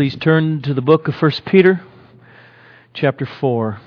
[0.00, 1.82] Please turn to the book of 1 Peter,
[2.94, 3.78] chapter 4.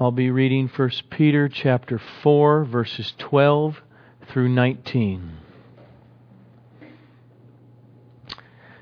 [0.00, 3.82] I'll be reading 1 Peter chapter 4, verses 12
[4.30, 5.36] through 19.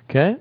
[0.08, 0.36] Okay?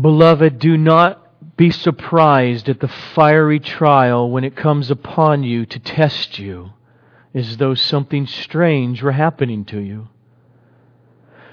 [0.00, 5.78] Beloved, do not be surprised at the fiery trial when it comes upon you to
[5.78, 6.70] test you,
[7.34, 10.08] as though something strange were happening to you.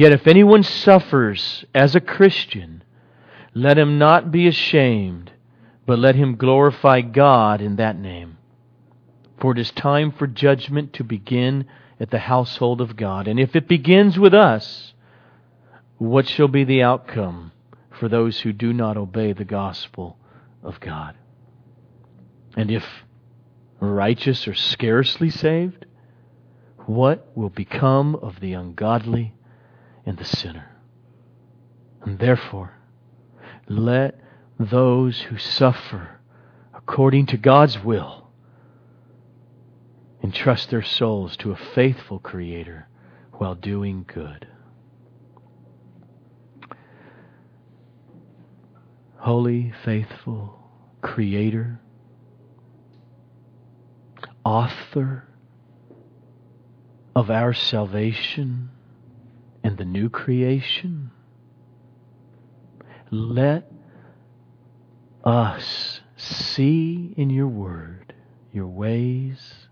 [0.00, 2.82] Yet if anyone suffers as a Christian,
[3.52, 5.30] let him not be ashamed,
[5.84, 8.38] but let him glorify God in that name.
[9.38, 11.66] For it is time for judgment to begin
[12.00, 13.28] at the household of God.
[13.28, 14.94] And if it begins with us,
[15.98, 17.52] what shall be the outcome
[17.90, 20.16] for those who do not obey the gospel
[20.62, 21.14] of God?
[22.56, 22.86] And if
[23.80, 25.84] righteous are scarcely saved,
[26.86, 29.34] what will become of the ungodly
[30.06, 30.76] and the sinner?
[32.02, 32.78] And therefore,
[33.68, 34.20] let
[34.58, 36.20] those who suffer
[36.74, 38.30] according to God's will
[40.22, 42.88] entrust their souls to a faithful Creator
[43.32, 44.46] while doing good.
[49.16, 50.58] Holy, faithful
[51.02, 51.80] Creator,
[54.44, 55.28] author
[57.14, 58.70] of our salvation
[59.62, 61.10] and the new creation,
[63.10, 63.70] let
[65.24, 68.14] us see in your word
[68.52, 69.68] your ways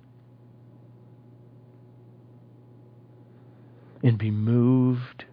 [4.02, 5.24] and be moved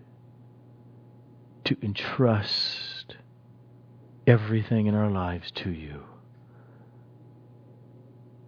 [1.64, 3.16] to entrust
[4.26, 6.04] everything in our lives to you.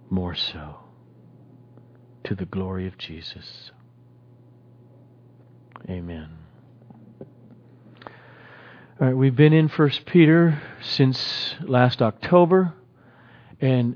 [0.10, 0.78] More so,
[2.24, 3.72] to the glory of Jesus.
[5.90, 6.30] Amen.
[9.00, 12.74] All right, we've been in First Peter since last October,
[13.62, 13.96] and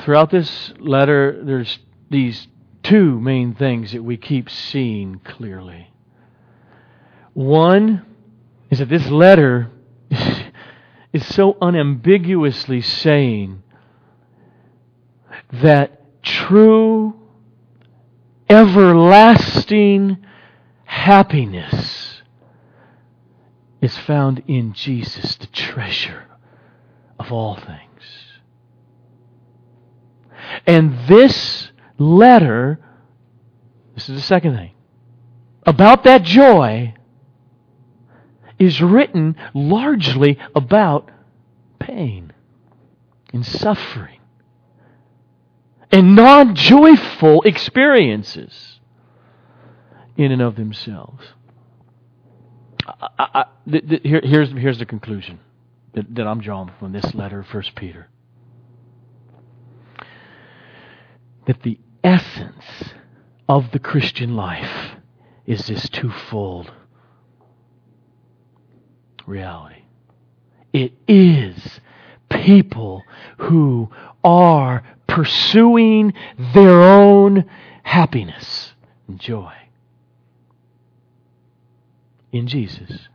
[0.00, 1.78] throughout this letter, there's
[2.10, 2.48] these
[2.82, 5.90] two main things that we keep seeing clearly.
[7.32, 8.04] One
[8.70, 9.70] is that this letter
[11.12, 13.62] is so unambiguously saying
[15.52, 17.14] that true,
[18.50, 20.18] everlasting
[20.98, 22.22] happiness
[23.80, 26.26] is found in Jesus, the treasure
[27.18, 28.02] of all things.
[30.66, 32.80] And this letter,
[33.94, 34.72] this is the second thing,
[35.64, 36.94] about that joy
[38.58, 41.10] is written largely about
[41.78, 42.32] pain
[43.32, 44.18] and suffering
[45.92, 48.77] and non joyful experiences
[50.18, 51.24] in and of themselves.
[52.86, 53.44] I, I,
[54.02, 55.38] here, here's, here's the conclusion
[55.94, 58.08] that, that I'm drawing from this letter of 1 Peter.
[61.46, 62.92] That the essence
[63.48, 64.96] of the Christian life
[65.46, 66.72] is this twofold
[69.24, 69.82] reality.
[70.72, 71.80] It is
[72.28, 73.02] people
[73.38, 73.90] who
[74.24, 76.12] are pursuing
[76.54, 77.48] their own
[77.84, 78.74] happiness
[79.06, 79.54] and joy
[82.32, 83.08] in Jesus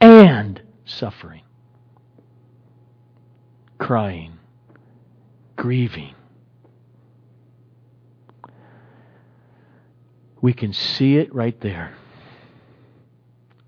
[0.00, 1.42] and suffering,
[3.78, 4.38] crying,
[5.56, 6.14] grieving.
[10.40, 11.94] We can see it right there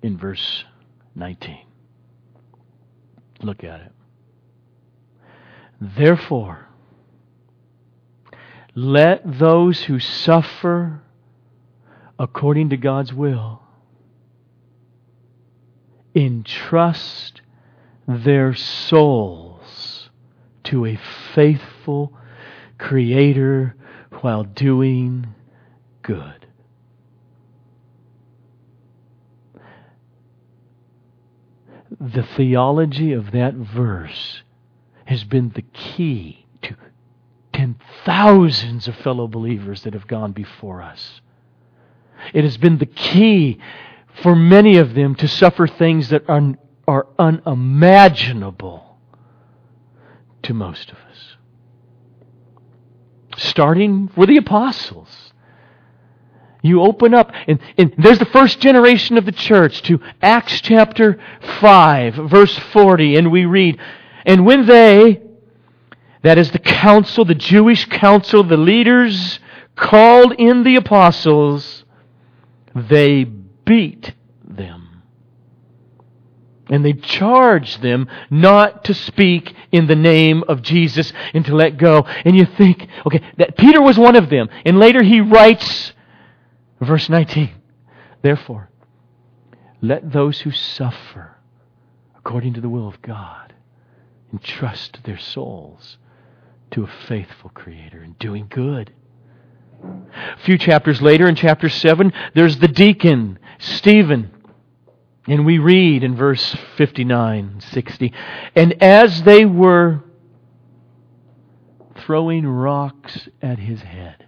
[0.02, 0.64] in verse
[1.14, 1.58] 19.
[3.42, 3.92] Look at it.
[5.80, 6.66] Therefore,
[8.74, 11.03] let those who suffer
[12.18, 13.62] according to God's will
[16.14, 17.40] entrust
[18.06, 20.10] their souls
[20.64, 20.98] to a
[21.34, 22.12] faithful
[22.78, 23.74] Creator
[24.20, 25.26] while doing
[26.02, 26.44] good.
[32.00, 34.42] the theology of that verse
[35.06, 36.76] has been the key to
[37.52, 41.20] ten thousands of fellow believers that have gone before us.
[42.32, 43.58] It has been the key
[44.22, 46.54] for many of them to suffer things that are,
[46.86, 48.98] are unimaginable
[50.42, 51.36] to most of us.
[53.36, 55.32] Starting with the apostles.
[56.62, 61.20] You open up, and, and, there's the first generation of the church to Acts chapter
[61.60, 63.78] 5, verse 40, and we read,
[64.24, 65.20] And when they,
[66.22, 69.40] that is the council, the Jewish council, the leaders
[69.76, 71.83] called in the apostles,
[72.74, 75.02] they beat them.
[76.70, 81.76] And they charged them not to speak in the name of Jesus and to let
[81.76, 82.04] go.
[82.24, 84.48] And you think, okay, that Peter was one of them.
[84.64, 85.92] And later he writes,
[86.80, 87.50] verse 19,
[88.22, 88.70] therefore,
[89.82, 91.36] let those who suffer
[92.16, 93.52] according to the will of God
[94.32, 95.98] entrust their souls
[96.70, 98.92] to a faithful Creator and doing good.
[99.84, 104.30] A few chapters later, in chapter 7, there's the deacon, Stephen.
[105.26, 108.12] And we read in verse 59 60,
[108.54, 110.02] and as they were
[111.96, 114.26] throwing rocks at his head,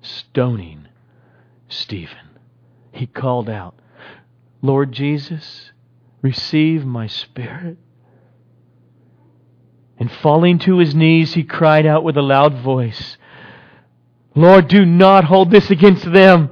[0.00, 0.88] stoning
[1.68, 2.38] Stephen,
[2.92, 3.74] he called out,
[4.62, 5.72] Lord Jesus,
[6.22, 7.78] receive my spirit.
[9.98, 13.18] And falling to his knees, he cried out with a loud voice,
[14.34, 16.50] Lord, do not hold this against them.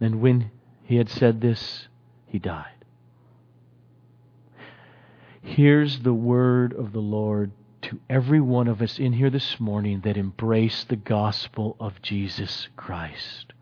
[0.00, 0.50] And when
[0.84, 1.88] he had said this,
[2.26, 2.84] he died.
[5.42, 7.52] Here's the word of the Lord
[7.82, 12.68] to every one of us in here this morning that embrace the gospel of Jesus
[12.76, 13.52] Christ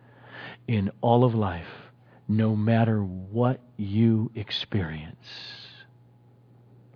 [0.66, 1.90] in all of life,
[2.26, 5.66] no matter what you experience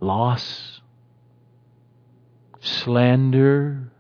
[0.00, 0.80] loss,
[2.60, 3.92] slander,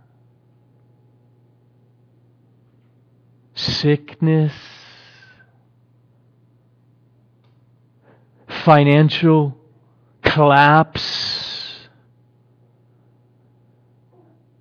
[3.60, 4.52] sickness,
[8.64, 9.56] financial
[10.22, 11.88] collapse,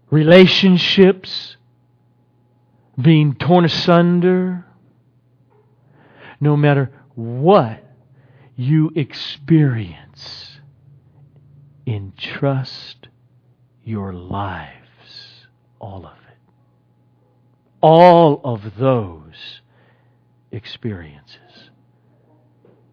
[0.10, 1.58] relationships
[3.00, 4.66] being torn asunder,
[6.42, 7.84] no matter what
[8.56, 10.60] you experience,
[11.86, 13.08] entrust
[13.84, 15.48] your lives,
[15.80, 16.19] all of.
[17.82, 19.62] All of those
[20.52, 21.70] experiences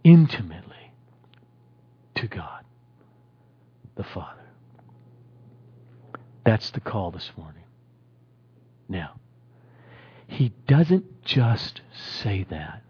[0.04, 0.92] intimately
[2.14, 2.64] to God
[3.96, 4.46] the Father.
[6.44, 7.64] That's the call this morning.
[8.88, 9.18] Now,
[10.28, 11.80] he doesn't just
[12.22, 12.82] say that.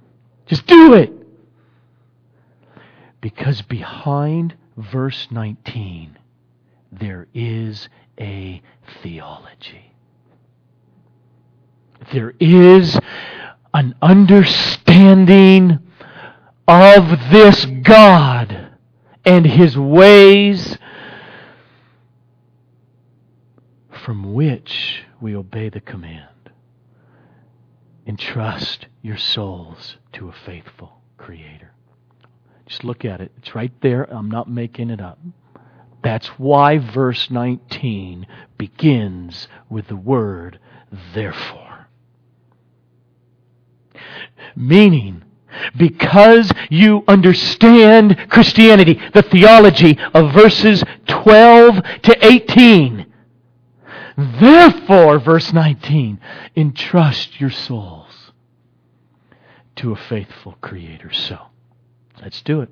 [0.46, 1.12] Just do it!
[3.20, 6.18] Because behind verse 19,
[6.92, 7.88] there is
[8.20, 8.62] a
[9.02, 9.94] theology.
[12.12, 12.98] There is
[13.74, 15.78] an understanding
[16.68, 18.70] of this God
[19.24, 20.78] and His ways
[24.04, 26.28] from which we obey the command.
[28.06, 31.72] Entrust your souls to a faithful Creator.
[32.66, 33.32] Just look at it.
[33.38, 34.04] It's right there.
[34.04, 35.18] I'm not making it up.
[36.02, 38.26] That's why verse 19
[38.56, 40.60] begins with the word
[41.14, 41.65] therefore.
[44.56, 45.22] Meaning,
[45.76, 53.06] because you understand Christianity, the theology of verses 12 to 18.
[54.16, 56.20] Therefore, verse 19,
[56.56, 58.32] entrust your souls
[59.76, 61.12] to a faithful Creator.
[61.12, 61.38] So,
[62.22, 62.70] let's do it.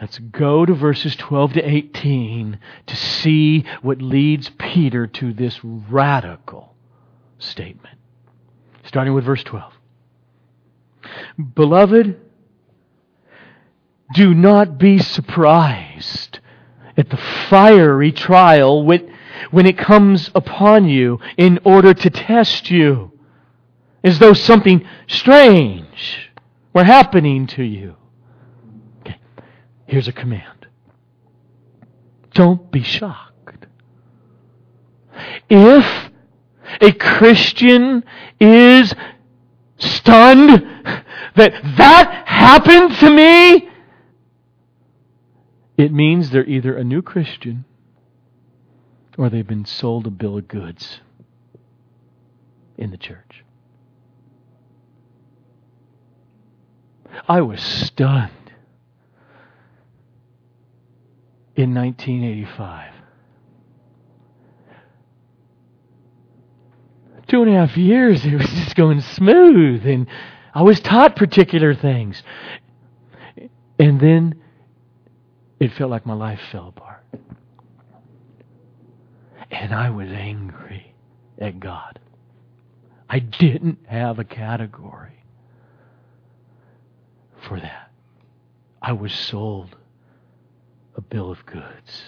[0.00, 6.74] Let's go to verses 12 to 18 to see what leads Peter to this radical
[7.38, 7.96] statement.
[8.82, 9.73] Starting with verse 12.
[11.54, 12.20] Beloved,
[14.14, 16.40] do not be surprised
[16.96, 19.10] at the fiery trial when,
[19.52, 23.12] it comes upon you in order to test you,
[24.02, 26.30] as though something strange
[26.72, 27.96] were happening to you.
[29.00, 29.18] Okay,
[29.86, 30.66] here's a command.
[32.34, 33.66] Don't be shocked.
[35.48, 36.10] If
[36.80, 38.04] a Christian
[38.40, 38.94] is
[39.84, 40.50] stunned
[41.36, 43.68] that that happened to me,
[45.76, 47.64] it means they're either a new Christian
[49.18, 51.00] or they've been sold a bill of goods
[52.76, 53.44] in the church.
[57.28, 58.30] I was stunned
[61.54, 62.93] in 1985
[67.28, 70.06] two and a half years, it was just going smooth, and
[70.54, 72.22] I was taught particular things.
[73.78, 74.40] And then
[75.58, 77.04] it felt like my life fell apart.
[79.50, 80.94] And I was angry
[81.38, 81.98] at God.
[83.08, 85.24] I didn't have a category
[87.48, 87.90] for that.
[88.80, 89.76] I was sold
[90.96, 92.02] a bill of goods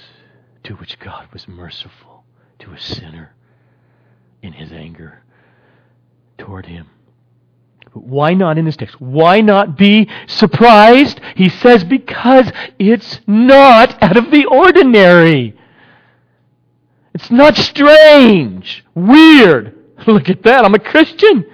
[0.65, 2.25] to which God was merciful
[2.61, 3.35] to a sinner
[4.47, 5.23] in his anger
[6.38, 6.88] toward him.
[7.93, 9.00] But why not in this text?
[9.00, 11.21] Why not be surprised?
[11.35, 15.59] He says, because it's not out of the ordinary.
[17.15, 19.76] It's not strange, weird.
[20.07, 21.47] Look at that, I'm a Christian.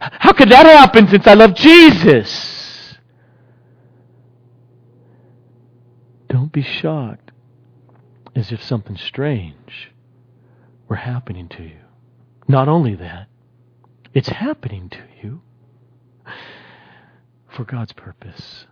[0.00, 2.98] How could that happen since I love Jesus?
[6.28, 7.30] Don't be shocked
[8.34, 9.93] as if something strange
[10.94, 11.80] were happening to you.
[12.46, 13.26] Not only that,
[14.12, 15.40] it's happening to you
[17.48, 18.66] for God's purpose.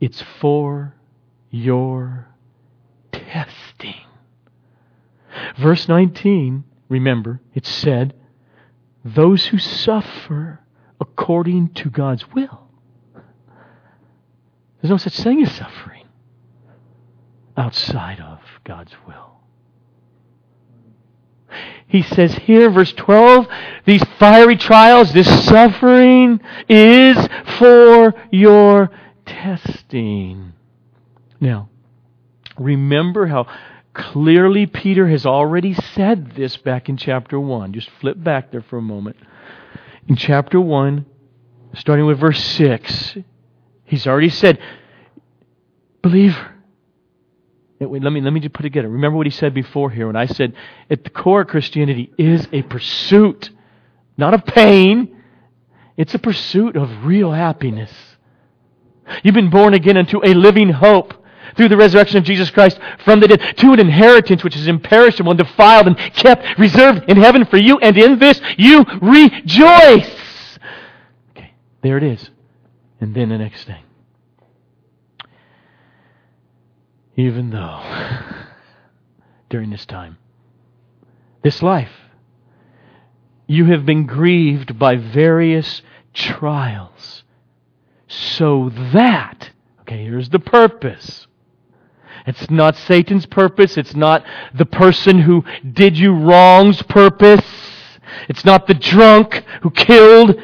[0.00, 0.96] It's for
[1.52, 2.34] your
[3.12, 4.06] testing.
[5.56, 8.12] Verse 19, remember, it said,
[9.04, 10.58] Those who suffer
[11.00, 12.66] according to God's will.
[14.80, 16.01] There's no such thing as suffering
[17.56, 19.32] outside of God's will.
[21.86, 23.46] He says here, verse 12,
[23.84, 27.16] these fiery trials, this suffering is
[27.58, 28.90] for your
[29.26, 30.54] testing.
[31.38, 31.68] Now,
[32.58, 33.46] remember how
[33.92, 37.74] clearly Peter has already said this back in chapter 1.
[37.74, 39.16] Just flip back there for a moment.
[40.08, 41.04] In chapter 1,
[41.74, 43.18] starting with verse 6,
[43.84, 44.58] he's already said,
[46.00, 46.51] Believer,
[47.90, 48.88] let me, let me just put it together.
[48.88, 50.54] Remember what he said before here when I said,
[50.90, 53.50] at the core, Christianity is a pursuit,
[54.16, 55.16] not of pain.
[55.96, 57.92] It's a pursuit of real happiness.
[59.22, 61.14] You've been born again into a living hope
[61.56, 65.32] through the resurrection of Jesus Christ from the dead to an inheritance which is imperishable
[65.32, 70.58] and defiled and kept reserved in heaven for you, and in this you rejoice.
[71.30, 72.30] Okay, there it is.
[73.00, 73.82] And then the next thing.
[77.16, 77.82] Even though
[79.50, 80.18] during this time,
[81.42, 81.92] this life,
[83.46, 85.82] you have been grieved by various
[86.14, 87.24] trials,
[88.08, 89.50] so that,
[89.80, 91.26] okay, here's the purpose.
[92.26, 93.76] It's not Satan's purpose.
[93.76, 97.44] It's not the person who did you wrong's purpose.
[98.28, 100.40] It's not the drunk who killed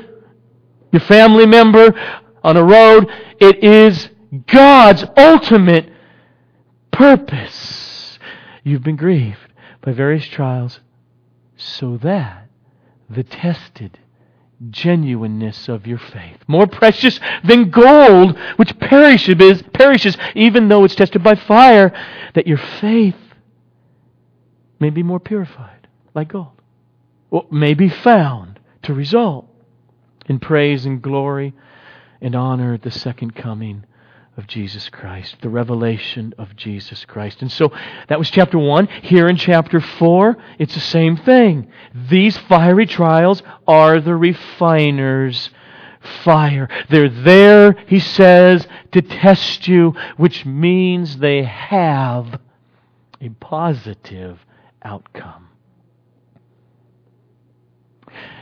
[0.92, 1.94] your family member
[2.42, 3.08] on a road.
[3.40, 4.08] It is
[4.46, 5.90] God's ultimate
[6.98, 8.18] purpose.
[8.64, 10.80] You've been grieved by various trials
[11.56, 12.48] so that
[13.08, 13.98] the tested
[14.70, 21.22] genuineness of your faith, more precious than gold, which perishes, perishes even though it's tested
[21.22, 21.92] by fire,
[22.34, 23.14] that your faith
[24.80, 26.60] may be more purified like gold,
[27.30, 29.46] or may be found to result
[30.26, 31.54] in praise and glory
[32.20, 33.84] and honor at the second coming
[34.38, 37.42] of Jesus Christ, the revelation of Jesus Christ.
[37.42, 37.72] And so
[38.06, 38.86] that was chapter 1.
[39.02, 41.68] Here in chapter 4, it's the same thing.
[42.08, 45.50] These fiery trials are the refiner's
[46.22, 46.68] fire.
[46.88, 52.40] They're there, he says, to test you, which means they have
[53.20, 54.38] a positive
[54.82, 55.48] outcome.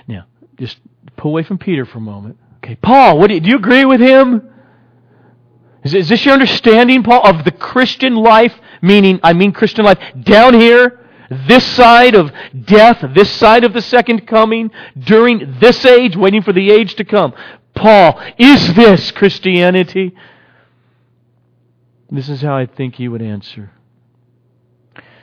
[0.06, 0.26] Now,
[0.58, 0.76] just
[1.16, 2.38] pull away from Peter for a moment.
[2.58, 4.50] Okay, Paul, what do you, do you agree with him?
[5.86, 8.52] Is, is this your understanding, Paul, of the Christian life?
[8.82, 10.98] Meaning, I mean Christian life down here,
[11.46, 12.32] this side of
[12.64, 17.04] death, this side of the second coming, during this age, waiting for the age to
[17.04, 17.32] come.
[17.76, 20.12] Paul, is this Christianity?
[22.10, 23.70] This is how I think he would answer.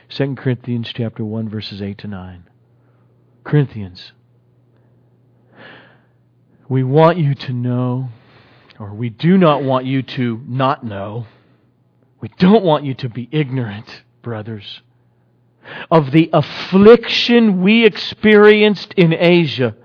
[0.08, 2.44] 2 Corinthians chapter 1 verses 8 to 9.
[3.44, 4.12] Corinthians,
[6.70, 8.08] we want you to know
[8.78, 11.26] or we do not want you to not know.
[12.20, 14.80] We don't want you to be ignorant, brothers,
[15.90, 19.76] of the affliction we experienced in Asia.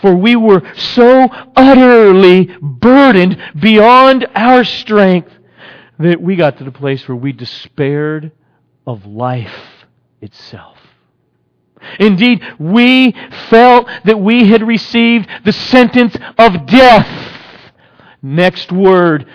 [0.00, 5.32] For we were so utterly burdened beyond our strength
[5.98, 8.32] that we got to the place where we despaired
[8.86, 9.84] of life
[10.20, 10.73] itself.
[11.98, 13.14] Indeed, we
[13.50, 17.08] felt that we had received the sentence of death.
[18.22, 19.26] Next word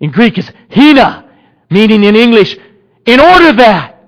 [0.00, 1.28] in Greek is hina,
[1.70, 2.56] Meaning in English,
[3.04, 3.94] in order that.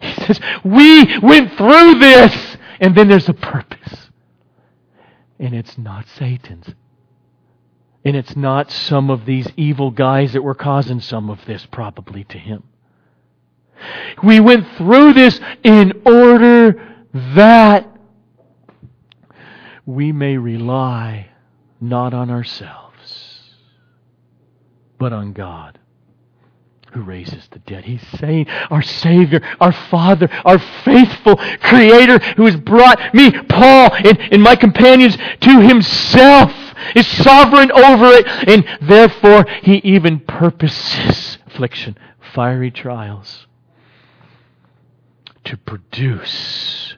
[0.00, 4.10] He says, we went through this, and then there's a purpose.
[5.38, 6.74] And it's not Satan's.
[8.04, 12.24] And it's not some of these evil guys that were causing some of this probably
[12.24, 12.64] to him.
[14.22, 17.88] We went through this in order that
[19.84, 21.28] we may rely
[21.80, 23.50] not on ourselves,
[24.98, 25.78] but on God
[26.92, 27.84] who raises the dead.
[27.84, 34.18] He's saying, Our Savior, our Father, our faithful Creator who has brought me, Paul, and,
[34.18, 36.52] and my companions to Himself
[36.94, 41.96] is sovereign over it, and therefore He even purposes affliction,
[42.34, 43.46] fiery trials,
[45.44, 46.94] to produce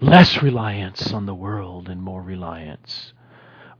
[0.00, 3.12] less reliance on the world and more reliance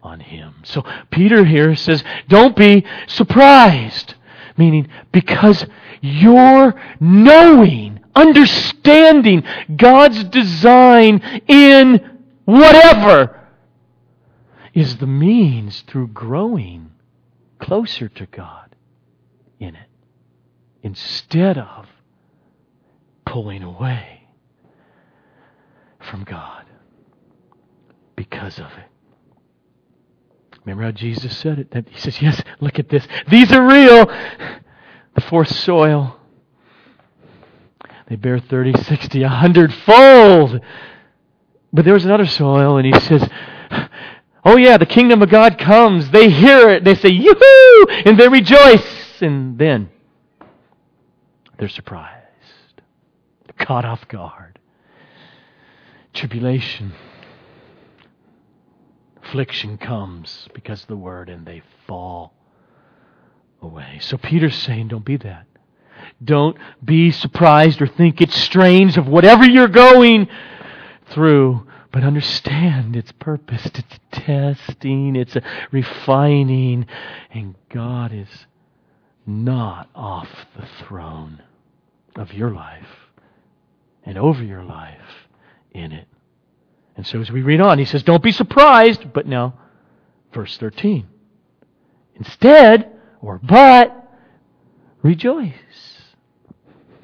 [0.02, 0.54] on Him.
[0.64, 4.14] So Peter here says, Don't be surprised
[4.60, 5.66] Meaning, because
[6.02, 9.42] you're knowing, understanding
[9.74, 13.40] God's design in whatever
[14.74, 16.90] is the means through growing
[17.58, 18.76] closer to God
[19.58, 19.88] in it
[20.82, 21.86] instead of
[23.30, 24.26] pulling away
[26.00, 26.64] from God
[28.16, 29.38] because of it.
[30.64, 31.88] Remember how Jesus said it?
[31.90, 33.06] He says, Yes, look at this.
[33.28, 34.06] These are real.
[35.14, 36.16] The fourth soil.
[38.08, 40.60] They bear 30, 60, 100 fold.
[41.72, 43.28] But there was another soil, and he says,
[44.44, 46.10] Oh, yeah, the kingdom of God comes.
[46.10, 46.84] They hear it.
[46.84, 47.86] They say, Yoo-hoo!
[48.04, 49.22] And they rejoice.
[49.22, 49.90] And then
[51.58, 52.19] they're surprised,
[53.70, 54.58] caught off guard.
[56.12, 56.92] Tribulation
[59.22, 62.34] affliction comes because of the word and they fall
[63.62, 64.00] away.
[64.00, 65.46] So Peter's saying, don't be that.
[66.24, 70.26] Don't be surprised or think it's strange of whatever you're going
[71.06, 73.64] through, but understand its purpose.
[73.66, 75.36] It's testing, it's
[75.70, 76.86] refining,
[77.32, 78.46] and God is
[79.24, 81.40] not off the throne
[82.16, 83.09] of your life
[84.04, 85.28] and over your life
[85.72, 86.06] in it.
[86.96, 89.54] And so as we read on, he says, Don't be surprised, but now,
[90.32, 91.06] verse 13.
[92.16, 94.12] Instead, or but,
[95.02, 95.54] rejoice.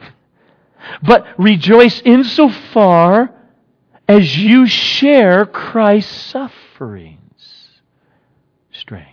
[1.03, 3.35] But rejoice insofar
[4.07, 7.21] as you share Christ's sufferings.
[8.71, 9.07] Strange.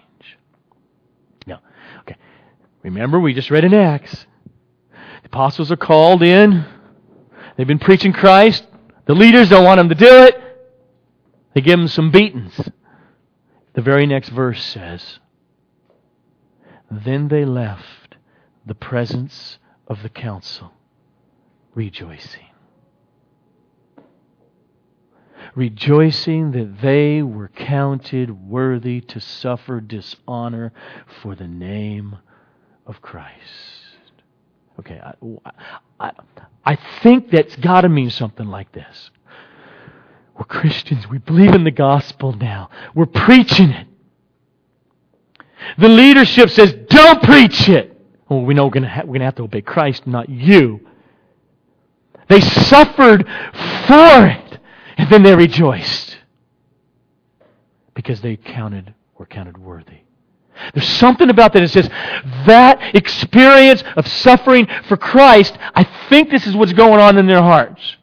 [1.47, 1.61] Now,
[2.01, 2.15] okay.
[2.83, 4.27] Remember, we just read in Acts.
[4.91, 6.65] The apostles are called in.
[7.55, 8.65] They've been preaching Christ.
[9.05, 10.39] The leaders don't want them to do it.
[11.53, 12.69] They give them some beatings.
[13.73, 15.19] The very next verse says,
[16.89, 18.15] Then they left
[18.65, 20.73] the presence of the council,
[21.75, 22.47] rejoicing.
[25.55, 30.71] Rejoicing that they were counted worthy to suffer dishonor
[31.21, 32.17] for the name
[32.87, 33.82] of Christ.
[34.79, 35.13] Okay, I,
[35.99, 36.11] I,
[36.65, 39.11] I think that's got to mean something like this.
[40.35, 41.07] We're Christians.
[41.07, 42.69] We believe in the gospel now.
[42.95, 43.87] We're preaching it.
[45.77, 48.01] The leadership says, don't preach it.
[48.27, 50.81] Well, we know we're going, ha- to have to obey Christ, not you.
[52.29, 53.27] They suffered
[53.87, 54.59] for it,
[54.97, 56.17] and then they rejoiced
[57.93, 60.02] because they counted were counted worthy.
[60.73, 61.89] There's something about that that says
[62.45, 67.41] that experience of suffering for Christ, I think this is what's going on in their
[67.41, 67.97] hearts.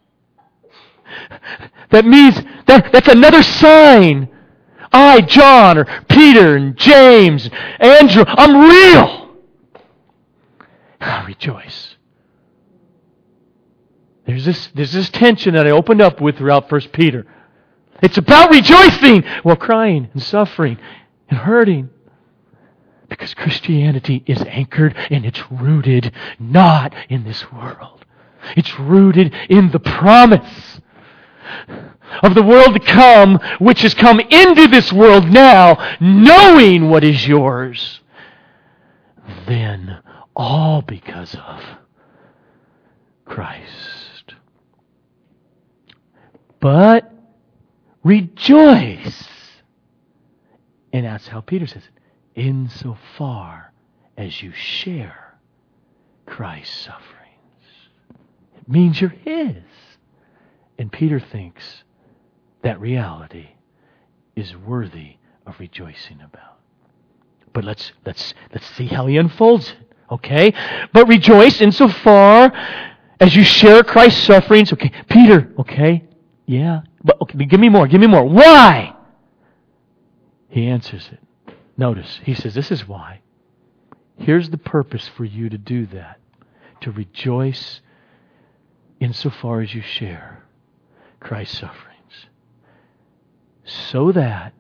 [1.91, 2.35] That means
[2.67, 4.29] that, that's another sign.
[4.93, 9.37] I, John, or Peter, and James, Andrew, I'm real.
[11.01, 11.97] I rejoice.
[14.27, 17.27] There's this, there's this tension that I opened up with throughout First Peter.
[18.03, 20.79] It's about rejoicing while crying and suffering
[21.29, 21.91] and hurting.
[23.11, 28.07] Because Christianity is anchored and it's rooted not in this world.
[28.57, 30.81] It's rooted in the promise
[32.23, 37.27] of the world to come, which has come into this world now, knowing what is
[37.27, 38.01] yours,
[39.47, 39.99] then
[40.35, 41.63] all because of
[43.25, 44.35] Christ.
[46.61, 47.13] But
[48.03, 49.29] rejoice.
[50.93, 52.00] And that's how Peter says it.
[52.41, 53.71] Insofar
[54.17, 55.39] as you share
[56.25, 57.07] Christ's sufferings.
[58.57, 59.63] It means you're His.
[60.79, 61.85] And Peter thinks
[62.63, 63.51] that reality
[64.35, 66.59] is worthy of rejoicing about.
[67.53, 69.93] But let's, let's, let's see how he unfolds it.
[70.11, 70.55] Okay?
[70.95, 72.53] But rejoice insofar
[73.21, 74.73] as you share Christ's sufferings.
[74.73, 76.05] Okay, Peter, okay?
[76.47, 76.81] Yeah.
[77.05, 78.25] But okay, give me more, give me more.
[78.25, 78.97] Why?
[80.49, 81.21] He answers it.
[81.81, 83.23] Notice, he says, This is why.
[84.19, 86.21] Here's the purpose for you to do that
[86.83, 87.81] to rejoice
[89.01, 90.45] insofar as you share
[91.21, 92.27] Christ's sufferings,
[93.65, 94.53] so that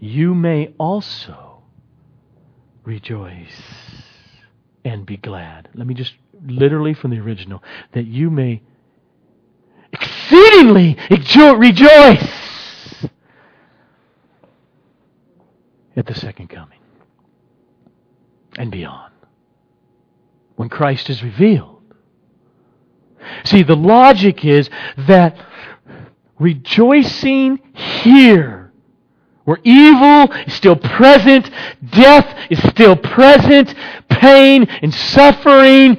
[0.00, 1.62] you may also
[2.82, 3.62] rejoice
[4.84, 5.68] and be glad.
[5.74, 8.62] Let me just literally from the original that you may
[9.92, 12.41] exceedingly rejoice
[15.96, 16.78] at the second coming
[18.56, 19.12] and beyond
[20.56, 21.82] when Christ is revealed.
[23.44, 24.68] See, the logic is
[25.06, 25.36] that
[26.38, 28.72] rejoicing here,
[29.44, 31.50] where evil is still present,
[31.90, 33.74] death is still present,
[34.08, 35.98] pain and suffering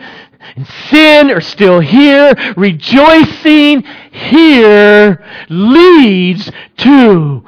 [0.56, 7.44] and sin are still here, rejoicing here leads to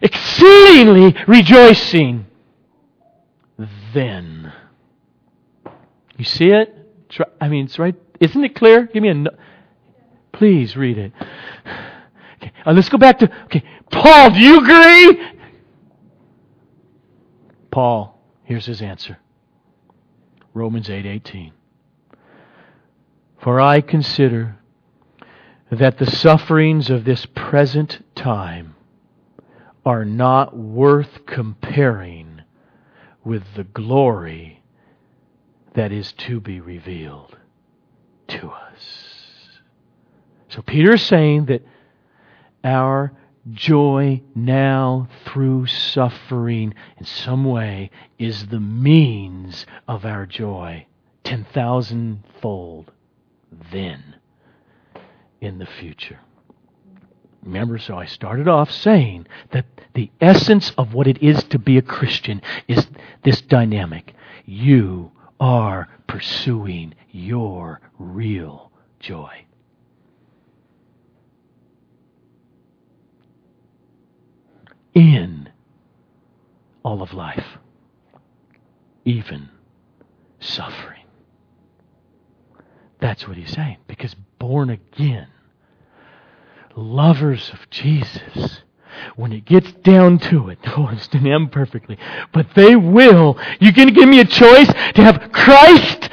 [0.00, 2.26] exceedingly rejoicing
[3.92, 4.52] then.
[6.16, 6.74] You see it?
[7.40, 7.94] I mean, it's right.
[8.20, 8.86] Isn't it clear?
[8.86, 9.14] Give me a.
[9.14, 9.30] No-
[10.32, 11.12] Please read it.
[12.36, 13.32] Okay, uh, let's go back to.
[13.44, 15.26] Okay, Paul, do you agree?
[17.70, 19.18] Paul, here's his answer.
[20.54, 21.52] Romans 8:18.
[21.52, 21.52] 8,
[23.38, 24.58] For I consider
[25.70, 28.74] that the sufferings of this present time
[29.84, 32.42] are not worth comparing
[33.24, 34.62] with the glory
[35.74, 37.36] that is to be revealed
[38.26, 39.08] to us.
[40.48, 41.62] So Peter is saying that
[42.64, 43.12] our
[43.50, 50.86] joy now through suffering in some way is the means of our joy
[51.24, 52.90] 10,000 fold
[53.72, 54.16] then
[55.40, 56.20] in the future.
[57.42, 61.78] Remember, so I started off saying that the essence of what it is to be
[61.78, 62.86] a Christian is
[63.22, 64.14] this dynamic.
[64.44, 68.70] You are pursuing your real
[69.00, 69.44] joy.
[74.94, 75.48] In
[76.82, 77.58] all of life,
[79.04, 79.48] even
[80.40, 81.04] suffering.
[82.98, 83.76] That's what he's saying.
[83.86, 85.28] Because born again,
[86.78, 88.62] lovers of Jesus,
[89.16, 91.98] when it gets down to it, oh, I understand them perfectly,
[92.32, 93.38] but they will.
[93.60, 96.08] You're going to give me a choice to have Christ?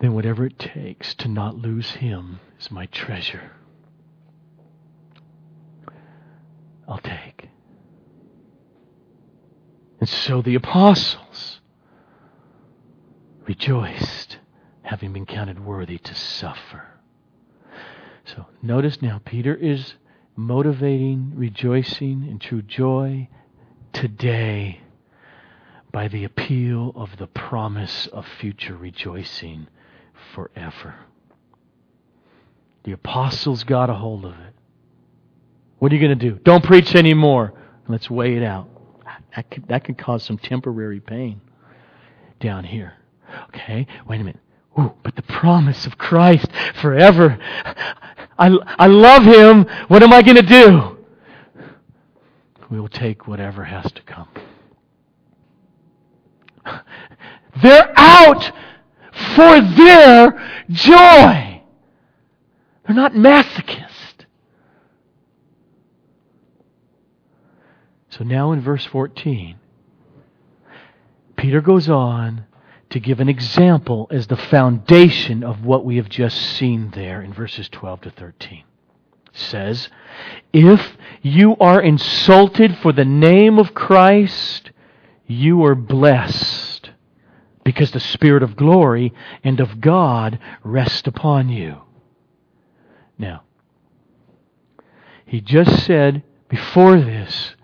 [0.00, 3.52] Then whatever it takes to not lose Him is my treasure.
[6.88, 7.48] I'll take.
[10.00, 11.60] And so the apostles
[13.46, 14.38] rejoiced,
[14.92, 16.86] having been counted worthy to suffer.
[18.26, 19.94] So notice now, Peter is
[20.36, 23.26] motivating, rejoicing in true joy
[23.94, 24.82] today
[25.90, 29.66] by the appeal of the promise of future rejoicing
[30.34, 30.96] forever.
[32.84, 34.54] The apostles got a hold of it.
[35.78, 36.38] What are you going to do?
[36.44, 37.54] Don't preach anymore.
[37.88, 38.68] Let's weigh it out.
[39.34, 41.40] That could, that could cause some temporary pain
[42.40, 42.92] down here.
[43.48, 44.42] Okay, wait a minute.
[44.78, 46.46] Ooh, but the promise of Christ
[46.80, 47.38] forever.
[48.38, 49.66] I, I love Him.
[49.88, 50.98] What am I going to do?
[52.70, 54.28] We will take whatever has to come.
[57.62, 58.50] They're out
[59.36, 61.62] for their joy.
[62.86, 63.88] They're not masochists.
[68.08, 69.56] So now in verse 14,
[71.36, 72.46] Peter goes on
[72.92, 77.32] to give an example as the foundation of what we have just seen there in
[77.32, 78.58] verses 12 to 13.
[78.58, 78.64] It
[79.32, 79.88] says,
[80.52, 84.72] If you are insulted for the name of Christ,
[85.26, 86.90] you are blessed,
[87.64, 91.78] because the Spirit of glory and of God rest upon you.
[93.16, 93.44] Now,
[95.24, 97.54] he just said before this,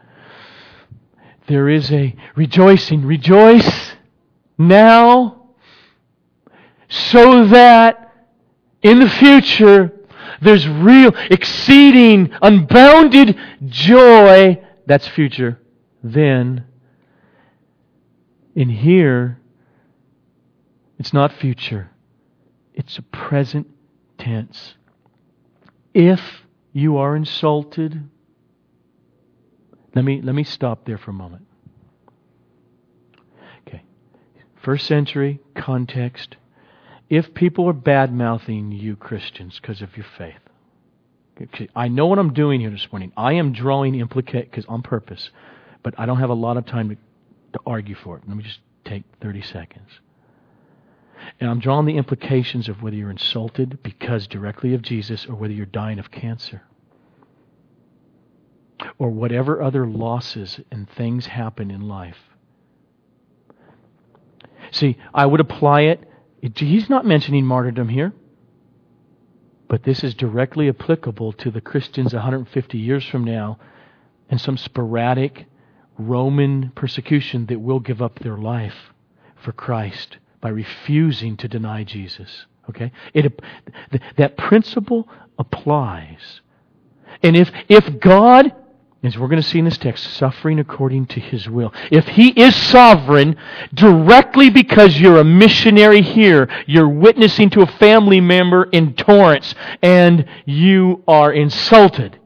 [1.48, 3.04] there is a rejoicing.
[3.04, 3.92] Rejoice
[4.58, 5.48] now
[6.88, 8.12] so that
[8.82, 9.92] in the future
[10.42, 14.62] there's real, exceeding, unbounded joy.
[14.86, 15.60] That's future.
[16.02, 16.64] Then,
[18.54, 19.40] in here,
[20.98, 21.90] it's not future,
[22.74, 23.66] it's a present
[24.16, 24.74] tense.
[25.94, 26.20] If
[26.72, 28.08] you are insulted,
[29.94, 31.46] Let me, let me stop there for a moment.
[33.66, 33.82] Okay.
[34.62, 36.36] First century context.
[37.08, 40.40] If people are bad mouthing you Christians because of your faith,
[41.74, 43.12] I know what I'm doing here this morning.
[43.16, 45.30] I am drawing implicate because on purpose,
[45.82, 46.96] but I don't have a lot of time to,
[47.52, 48.24] to argue for it.
[48.26, 49.88] Let me just take 30 seconds.
[51.40, 55.52] And I'm drawing the implications of whether you're insulted because directly of Jesus or whether
[55.52, 56.62] you're dying of cancer
[58.98, 62.18] or whatever other losses and things happen in life.
[64.70, 66.04] See, I would apply it.
[66.40, 68.12] He's not mentioning martyrdom here.
[69.68, 73.58] But this is directly applicable to the Christians 150 years from now
[74.30, 75.46] and some sporadic
[75.98, 78.92] Roman persecution that will give up their life
[79.36, 82.46] for Christ by refusing to deny Jesus.
[82.70, 82.92] Okay?
[83.12, 83.40] It,
[84.16, 86.40] that principle applies.
[87.22, 88.54] And if, if God
[89.02, 91.72] as we're going to see in this text, suffering according to his will.
[91.90, 93.36] If he is sovereign,
[93.72, 100.24] directly because you're a missionary here, you're witnessing to a family member in Torrance, and
[100.46, 102.18] you are insulted,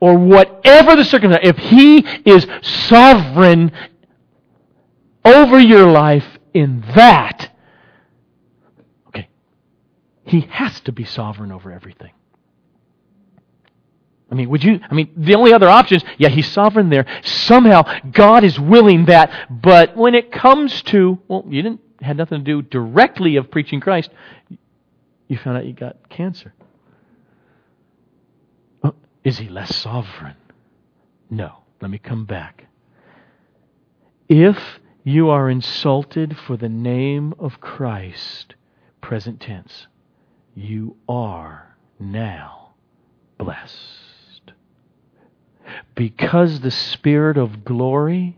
[0.00, 3.70] or whatever the circumstance, if he is sovereign
[5.24, 7.56] over your life in that,
[9.08, 9.28] okay,
[10.24, 12.10] he has to be sovereign over everything.
[14.30, 17.06] I mean, would you, I mean, the only other option is, yeah, he's sovereign there.
[17.22, 19.48] Somehow, God is willing that.
[19.50, 23.80] But when it comes to, well, you didn't, had nothing to do directly of preaching
[23.80, 24.10] Christ,
[25.28, 26.54] you found out you got cancer.
[28.82, 30.36] Well, is he less sovereign?
[31.28, 31.56] No.
[31.80, 32.66] Let me come back.
[34.28, 34.58] If
[35.02, 38.54] you are insulted for the name of Christ,
[39.00, 39.86] present tense,
[40.54, 42.74] you are now
[43.38, 43.99] blessed
[45.94, 48.36] because the Spirit of glory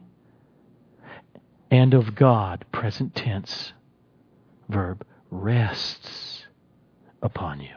[1.71, 3.73] and of God, present tense,
[4.69, 6.45] verb, rests
[7.23, 7.77] upon you.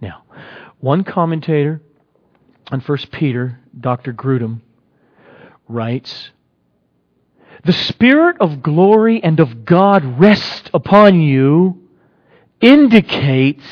[0.00, 0.22] Now,
[0.78, 1.80] one commentator
[2.70, 4.12] on 1 Peter, Dr.
[4.12, 4.60] Grudem,
[5.68, 6.30] writes
[7.64, 11.88] The Spirit of glory and of God rests upon you
[12.60, 13.64] indicates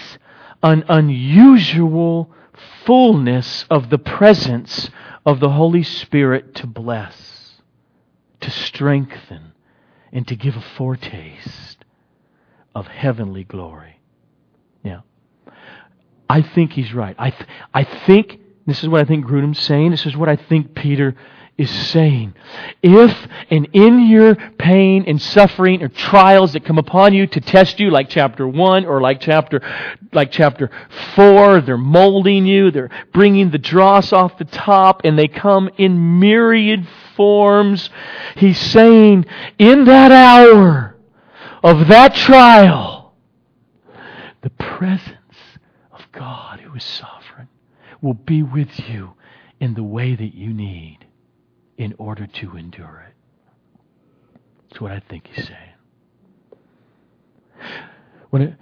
[0.62, 2.33] an unusual
[2.85, 4.90] fullness of the presence
[5.25, 7.61] of the Holy Spirit to bless,
[8.40, 9.53] to strengthen,
[10.12, 11.85] and to give a foretaste
[12.75, 14.01] of heavenly glory.
[14.83, 15.05] Now,
[16.29, 17.16] I think he's right.
[17.18, 20.37] I, th- I think, this is what I think Grudem's saying, this is what I
[20.37, 21.14] think Peter
[21.57, 22.35] is saying.
[22.83, 23.17] If
[23.51, 27.90] and in your pain and suffering or trials that come upon you to test you,
[27.90, 29.62] like chapter 1 or like chapter,
[30.12, 30.71] like chapter
[31.14, 36.19] 4, they're molding you, they're bringing the dross off the top, and they come in
[36.19, 36.87] myriad
[37.17, 37.88] forms.
[38.37, 39.27] He's saying,
[39.59, 40.97] in that hour
[41.62, 43.14] of that trial,
[44.43, 45.14] the presence
[45.93, 47.49] of God who is sovereign
[48.03, 49.14] will be with you
[49.61, 50.99] in the way that you need
[51.76, 53.14] in order to endure it.
[54.68, 55.58] That's what I think he's saying.
[58.30, 58.54] When it,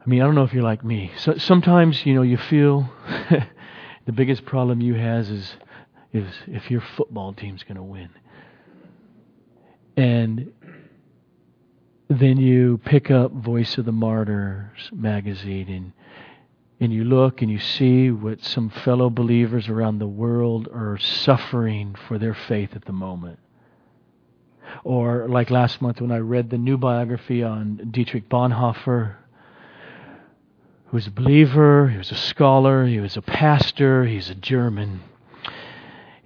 [0.00, 1.12] I mean, I don't know if you're like me.
[1.18, 2.90] So, sometimes, you know, you feel
[4.06, 5.56] the biggest problem you has is
[6.12, 8.08] is if your football team's going to win.
[9.96, 10.52] And
[12.08, 15.92] then you pick up Voice of the Martyrs magazine and
[16.80, 21.94] and you look and you see what some fellow believers around the world are suffering
[22.08, 23.38] for their faith at the moment.
[24.82, 29.16] Or like last month when I read the new biography on Dietrich Bonhoeffer,
[30.86, 35.02] who was a believer, he was a scholar, he was a pastor, he's a German.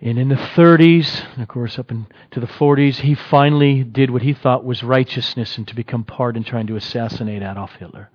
[0.00, 4.22] And in the 30s, and of course up into the 40s, he finally did what
[4.22, 8.10] he thought was righteousness and to become part in trying to assassinate Adolf Hitler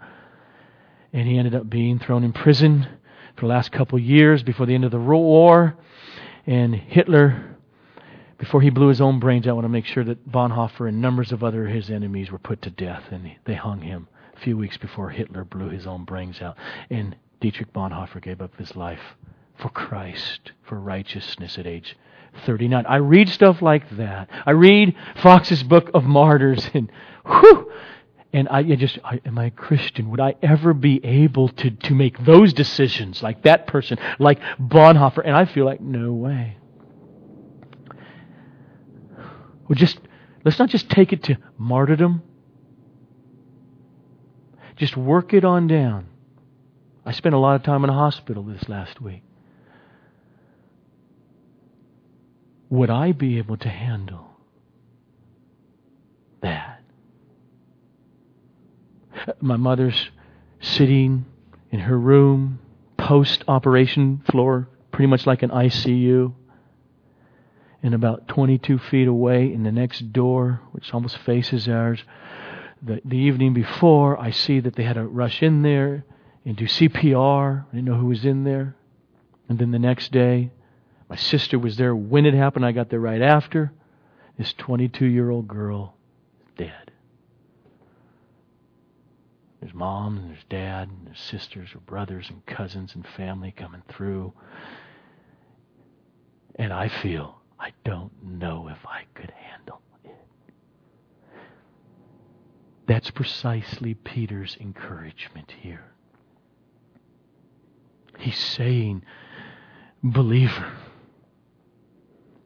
[1.14, 2.88] and he ended up being thrown in prison
[3.36, 5.76] for the last couple of years before the end of the war.
[6.46, 7.58] And Hitler,
[8.38, 11.02] before he blew his own brains out, I want to make sure that Bonhoeffer and
[11.02, 14.58] numbers of other his enemies were put to death, and they hung him a few
[14.58, 16.58] weeks before Hitler blew his own brains out.
[16.90, 19.16] And Dietrich Bonhoeffer gave up his life
[19.58, 21.98] for Christ, for righteousness at age
[22.46, 22.86] 39.
[22.86, 24.30] I read stuff like that.
[24.46, 26.92] I read Fox's Book of Martyrs, and
[27.26, 27.72] whew,
[28.32, 30.10] and I, I just, I, am I a Christian?
[30.12, 35.22] Would I ever be able to, to make those decisions like that person, like Bonhoeffer?
[35.26, 36.58] And I feel like, no way.
[39.68, 40.00] Well, just,
[40.46, 42.22] let's not just take it to martyrdom.
[44.76, 46.08] Just work it on down.
[47.06, 49.24] I spent a lot of time in a hospital this last week.
[52.70, 54.30] would I be able to handle
[56.42, 56.79] that?
[59.42, 60.10] My mother's
[60.60, 61.26] sitting
[61.72, 62.60] in her room,
[62.98, 66.34] post operation floor, pretty much like an ICU.
[67.82, 72.04] And about 22 feet away in the next door, which almost faces ours,
[72.82, 76.06] the, the evening before, I see that they had to rush in there
[76.46, 77.66] and do CPR.
[77.68, 78.76] I didn't know who was in there.
[79.48, 80.52] And then the next day,
[81.10, 82.66] my sister was there when it happened.
[82.66, 83.72] I got there right after.
[84.38, 85.96] This 22 year old girl
[86.58, 86.89] dead.
[89.60, 93.84] There's mom and there's dad and there's sisters or brothers and cousins and family coming
[93.90, 94.34] through.
[96.56, 100.16] And I feel I don't know if I could handle it.
[102.88, 105.92] That's precisely Peter's encouragement here.
[108.18, 109.04] He's saying,
[110.04, 110.74] believer,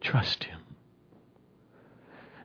[0.02, 0.60] trust Him.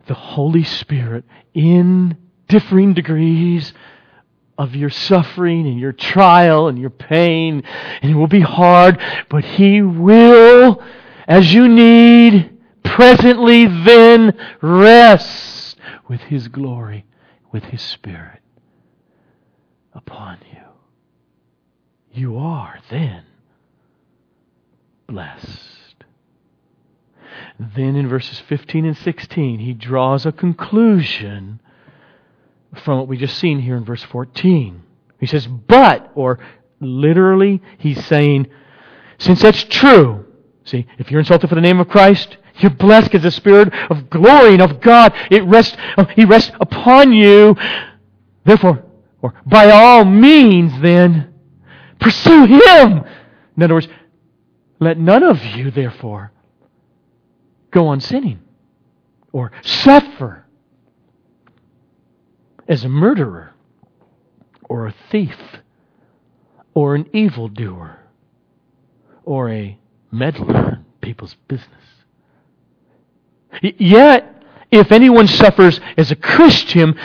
[0.07, 2.17] The Holy Spirit, in
[2.49, 3.75] differing degrees
[4.59, 7.63] of your suffering and your trial and your pain,
[8.03, 10.83] and it will be hard, but He will,
[11.29, 15.77] as you need, presently then rest
[16.09, 17.07] with His glory,
[17.53, 18.41] with His Spirit
[19.95, 20.59] upon you.
[22.13, 23.25] You are then
[25.07, 26.05] blessed.
[27.59, 31.61] Then in verses 15 and 16, he draws a conclusion
[32.85, 34.83] from what we just seen here in verse 14.
[35.21, 36.39] He says, but, or
[36.81, 38.49] literally, he's saying,
[39.19, 40.27] since that's true,
[40.65, 44.11] see, if you're insulted for the name of Christ, you're blessed because the Spirit of
[44.11, 47.57] glory and of God, it rests, uh, He rests upon you.
[48.45, 48.85] Therefore,
[49.23, 51.35] or by all means then,
[52.01, 53.05] pursue Him.
[53.57, 53.89] In other words,
[54.81, 56.33] let none of you, therefore,
[57.71, 58.41] go on sinning
[59.33, 60.45] or suffer
[62.69, 63.55] as a murderer
[64.69, 65.39] or a thief
[66.75, 67.99] or an evildoer
[69.25, 69.79] or a
[70.13, 71.73] meddler in people's business.
[73.63, 76.99] Yet, if anyone suffers as a Christian,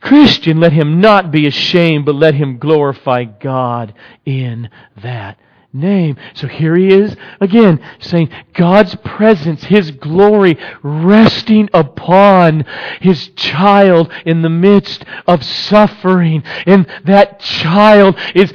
[0.00, 4.70] Christian, let him not be ashamed, but let him glorify God in
[5.02, 5.38] that
[5.78, 6.16] name.
[6.34, 12.64] So here he is again saying God's presence, His glory resting upon
[13.00, 16.42] His child in the midst of suffering.
[16.66, 18.52] And that child is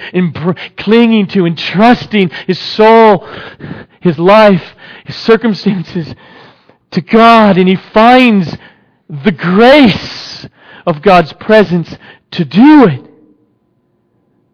[0.77, 3.27] clinging to and trusting his soul,
[4.01, 6.13] his life, his circumstances
[6.91, 7.57] to God.
[7.57, 8.55] And he finds
[9.09, 10.47] the grace
[10.85, 11.95] of God's presence
[12.31, 13.09] to do it.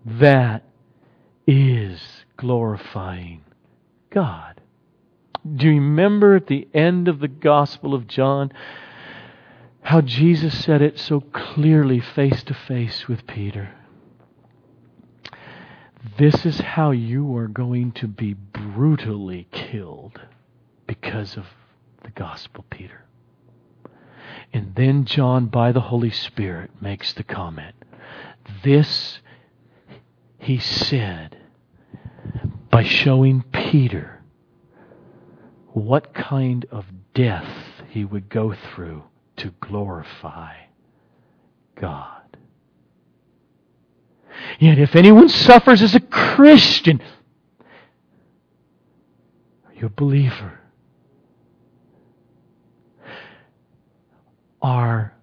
[0.05, 0.63] That
[1.45, 2.01] is
[2.39, 3.43] glorifying
[4.11, 4.61] God.
[5.55, 8.53] Do you remember at the end of the Gospel of John
[9.81, 13.73] how Jesus said it so clearly face to face with Peter?
[16.17, 20.21] This is how you are going to be brutally killed
[20.87, 21.45] because of
[22.03, 23.03] the gospel, Peter.
[24.53, 27.75] And then John, by the Holy Spirit, makes the comment
[28.63, 29.19] This,
[30.39, 31.38] he said,
[32.71, 34.21] by showing Peter
[35.73, 37.47] what kind of death
[37.89, 39.03] he would go through
[39.37, 40.55] to glorify
[41.75, 42.21] God.
[44.59, 47.01] Yet if anyone suffers as a Christian,
[49.79, 50.59] are a believer?
[54.61, 55.13] Our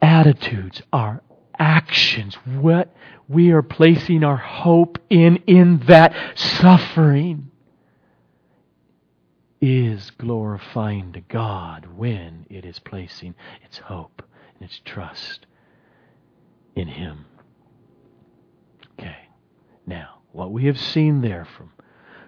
[0.00, 1.22] attitudes, our
[1.58, 2.94] actions, what
[3.28, 7.50] we are placing our hope in, in that suffering,
[9.60, 13.34] is glorifying to God when it is placing
[13.64, 14.22] its hope
[14.54, 15.46] and its trust
[16.74, 17.24] in Him.
[18.98, 19.16] Okay.
[19.86, 21.72] Now, what we have seen there from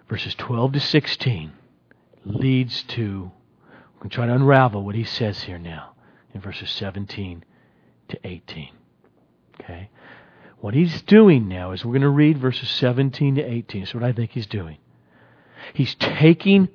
[0.09, 1.53] verses 12 to 16
[2.25, 3.31] leads to,
[3.95, 5.95] we can try to unravel what he says here now
[6.35, 7.45] in verses 17
[8.09, 8.70] to 18.
[9.61, 9.91] Okay?
[10.61, 13.83] What he's doing now is we're going to read verses 17 to 18.
[13.83, 14.79] That's what I think he's doing.
[15.75, 16.69] He's taking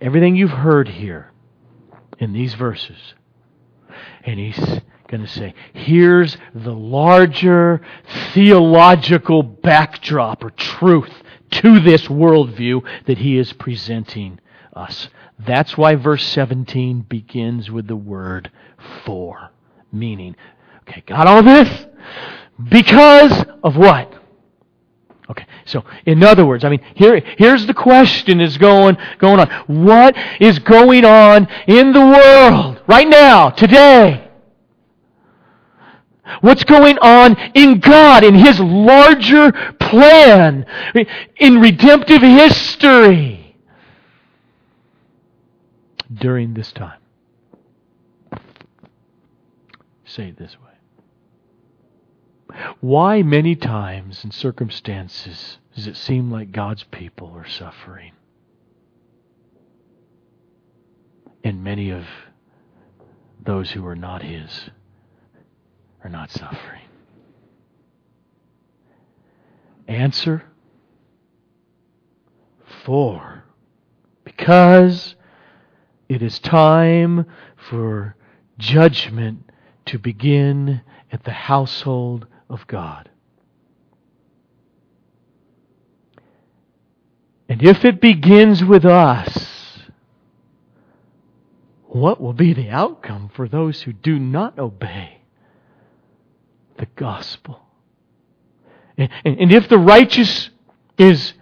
[0.00, 1.32] everything you've heard here
[2.18, 3.14] in these verses
[4.24, 4.58] and he's
[5.08, 7.80] going to say, here's the larger
[8.34, 11.12] theological backdrop or truth
[11.50, 14.40] to this worldview that he is presenting
[14.74, 15.08] us.
[15.38, 18.50] That's why verse 17 begins with the word
[19.04, 19.50] for,
[19.92, 20.34] meaning,
[20.88, 21.86] okay, got all this?
[22.62, 24.12] Because of what?
[25.28, 29.48] Okay, so in other words, I mean, here, here's the question is going, going on.
[29.66, 34.30] What is going on in the world right now, today?
[36.40, 40.66] What's going on in God, in His larger plan,
[41.36, 43.56] in redemptive history
[46.12, 47.00] during this time?
[50.04, 50.65] Say it this way.
[52.80, 58.12] Why, many times in circumstances, does it seem like God's people are suffering?
[61.44, 62.06] And many of
[63.44, 64.70] those who are not His
[66.02, 66.82] are not suffering.
[69.88, 70.44] Answer
[72.84, 73.44] For
[74.24, 75.14] because
[76.08, 77.26] it is time
[77.56, 78.16] for
[78.58, 79.50] judgment
[79.86, 80.80] to begin
[81.12, 83.10] at the household of God.
[87.48, 89.78] And if it begins with us,
[91.86, 95.20] what will be the outcome for those who do not obey
[96.76, 97.60] the gospel?
[98.98, 99.10] And,
[99.52, 100.50] if the righteous
[100.98, 101.34] is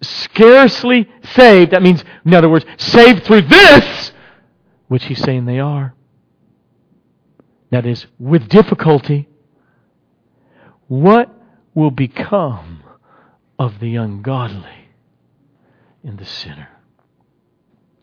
[0.00, 4.12] scarcely saved, that means, in other words, saved through this,
[4.88, 5.94] which he's saying they are,
[7.70, 9.28] that is, with difficulty,
[10.88, 11.30] what
[11.74, 12.82] will become
[13.58, 14.88] of the ungodly
[16.04, 16.68] and the sinner?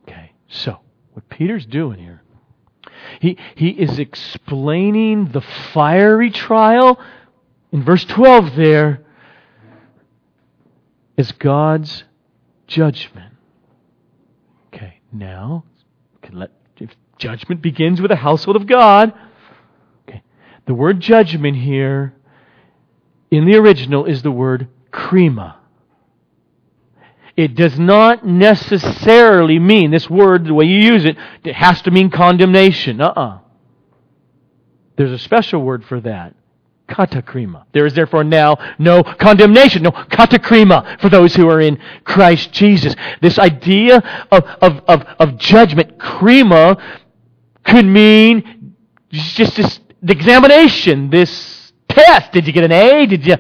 [0.03, 0.79] Okay, so
[1.13, 2.23] what Peter's doing here,
[3.19, 6.99] he, he is explaining the fiery trial
[7.71, 9.05] in verse 12 there
[11.17, 12.03] is God's
[12.67, 13.35] judgment.
[14.67, 15.65] Okay, now,
[16.31, 19.13] let, if judgment begins with the household of God,
[20.07, 20.23] okay,
[20.65, 22.15] the word judgment here
[23.31, 25.55] in the original is the word krima.
[27.37, 31.91] It does not necessarily mean, this word, the way you use it, it has to
[31.91, 32.99] mean condemnation.
[32.99, 33.21] Uh uh-uh.
[33.21, 33.39] uh
[34.97, 36.35] There's a special word for that.
[36.89, 37.65] Katakrima.
[37.71, 42.95] There is therefore now no condemnation, no katakrima for those who are in Christ Jesus.
[43.21, 43.97] This idea
[44.31, 46.81] of, of, of, of judgment, krima,
[47.63, 48.75] could mean
[49.11, 51.58] just this examination, this
[52.03, 52.31] test.
[52.31, 53.05] Did you get an A?
[53.05, 53.35] Did you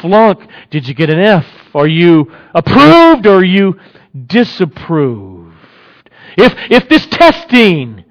[0.00, 0.46] flunk?
[0.70, 1.46] Did you get an F?
[1.74, 3.78] Are you approved or are you
[4.26, 5.56] disapproved?
[6.36, 8.04] If, if this testing,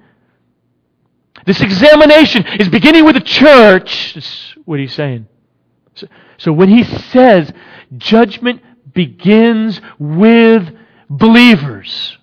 [1.46, 4.16] this examination is beginning with the church,
[4.64, 5.28] what he's saying.
[5.94, 6.06] So,
[6.38, 7.52] so when he says
[7.96, 10.68] judgment begins with
[11.08, 12.18] believers,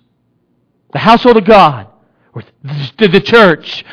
[0.92, 1.88] the household of God,
[2.34, 3.84] or the, the church,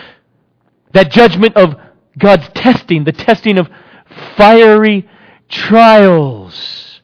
[0.93, 1.75] that judgment of
[2.17, 3.69] God's testing, the testing of
[4.35, 5.07] fiery
[5.49, 7.01] trials.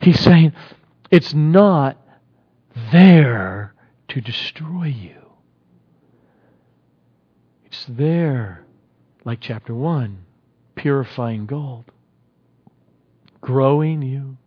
[0.00, 0.52] He's saying
[1.10, 1.98] it's not
[2.92, 3.74] there
[4.08, 5.16] to destroy you.
[7.66, 8.64] It's there,
[9.24, 10.24] like chapter 1,
[10.74, 11.84] purifying gold,
[13.40, 14.38] growing you,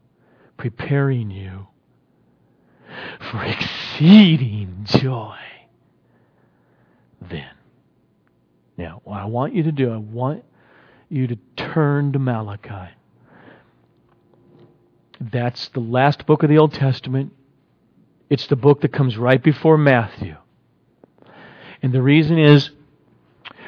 [0.58, 1.68] preparing you
[3.32, 5.38] for exceeding joy
[7.22, 7.50] then.
[8.78, 10.44] Now, what I want you to do, I want
[11.10, 12.94] you to turn to Malachi.
[15.22, 17.34] That's the last book of the Old Testament.
[18.30, 20.36] It's the book that comes right before Matthew.
[21.82, 22.72] And the reason is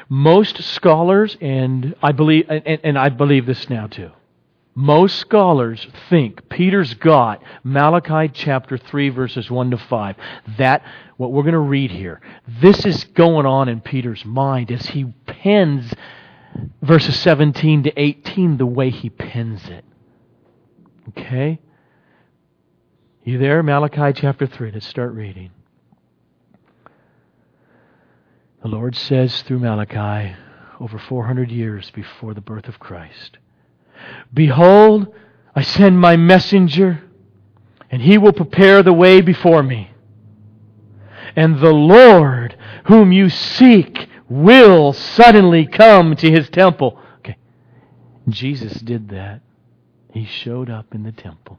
[0.08, 4.10] most scholars, and I believe, and, and I believe this now too,
[4.78, 10.16] most scholars think Peter's got Malachi chapter 3, verses 1 to 5.
[10.58, 10.82] That,
[11.16, 12.20] what we're going to read here,
[12.60, 15.94] this is going on in Peter's mind as he pens
[16.82, 19.84] verses 17 to 18 the way he pens it.
[21.08, 21.58] Okay?
[23.24, 23.62] You there?
[23.62, 24.72] Malachi chapter 3.
[24.72, 25.52] Let's start reading.
[28.60, 30.36] The Lord says through Malachi,
[30.80, 33.38] over 400 years before the birth of Christ,
[34.32, 35.14] Behold,
[35.54, 37.02] I send my messenger,
[37.90, 39.90] and he will prepare the way before me.
[41.34, 46.98] And the Lord, whom you seek, will suddenly come to his temple.
[47.18, 47.36] Okay.
[48.28, 49.40] Jesus did that.
[50.12, 51.58] He showed up in the temple.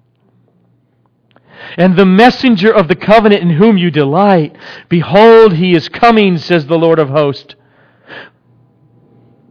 [1.78, 4.56] And the messenger of the covenant in whom you delight,
[4.90, 7.56] behold, he is coming, says the Lord of hosts.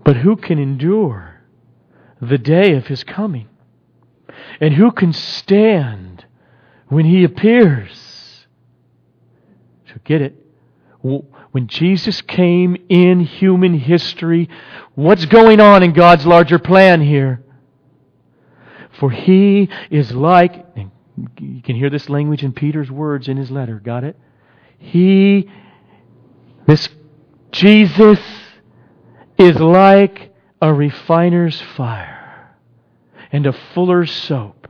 [0.04, 1.35] But who can endure?
[2.20, 3.48] The day of his coming.
[4.60, 6.24] And who can stand
[6.88, 8.46] when he appears?
[9.88, 10.34] So get it.
[11.02, 14.48] When Jesus came in human history,
[14.94, 17.42] what's going on in God's larger plan here?
[18.98, 20.66] For he is like,
[21.38, 23.78] you can hear this language in Peter's words in his letter.
[23.78, 24.18] Got it?
[24.78, 25.50] He,
[26.66, 26.88] this
[27.52, 28.20] Jesus,
[29.38, 30.34] is like
[30.66, 32.56] a refiner's fire
[33.30, 34.66] and a fuller's soap.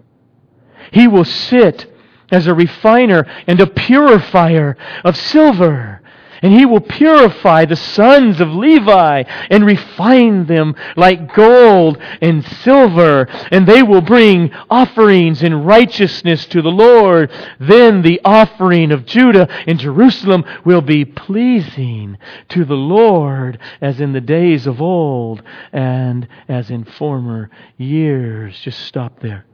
[0.92, 1.90] He will sit
[2.30, 6.03] as a refiner and a purifier of silver
[6.43, 13.26] and he will purify the sons of Levi and refine them like gold and silver.
[13.51, 17.30] And they will bring offerings in righteousness to the Lord.
[17.59, 22.18] Then the offering of Judah and Jerusalem will be pleasing
[22.51, 28.59] to the Lord as in the days of old and as in former years.
[28.61, 29.47] Just stop there.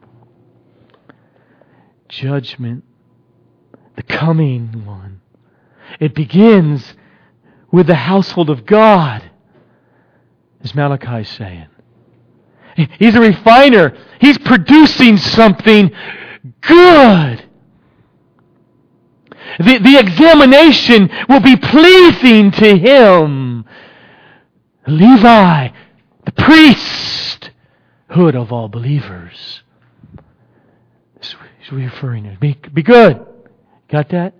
[2.09, 2.85] Judgment,
[3.97, 5.22] the coming one
[6.01, 6.95] it begins
[7.70, 9.22] with the household of God,
[10.62, 11.68] as Malachi is saying.
[12.99, 13.97] He's a refiner.
[14.20, 15.90] He's producing something
[16.61, 17.49] good.
[19.59, 23.64] The, the examination will be pleasing to him.
[24.86, 25.68] Levi,
[26.24, 29.62] the priesthood of all believers.
[31.20, 31.36] Is
[31.70, 32.36] referring to.
[32.40, 33.24] Be, be good.
[33.88, 34.34] Got that?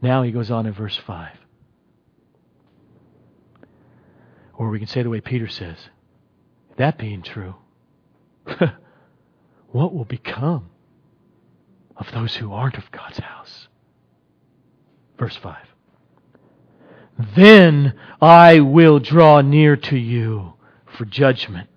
[0.00, 1.36] Now he goes on in verse 5.
[4.54, 5.76] Or we can say the way Peter says,
[6.76, 7.54] that being true,
[9.68, 10.70] what will become
[11.96, 13.68] of those who aren't of God's house?
[15.18, 15.56] Verse 5.
[17.36, 20.54] Then I will draw near to you
[20.96, 21.68] for judgment.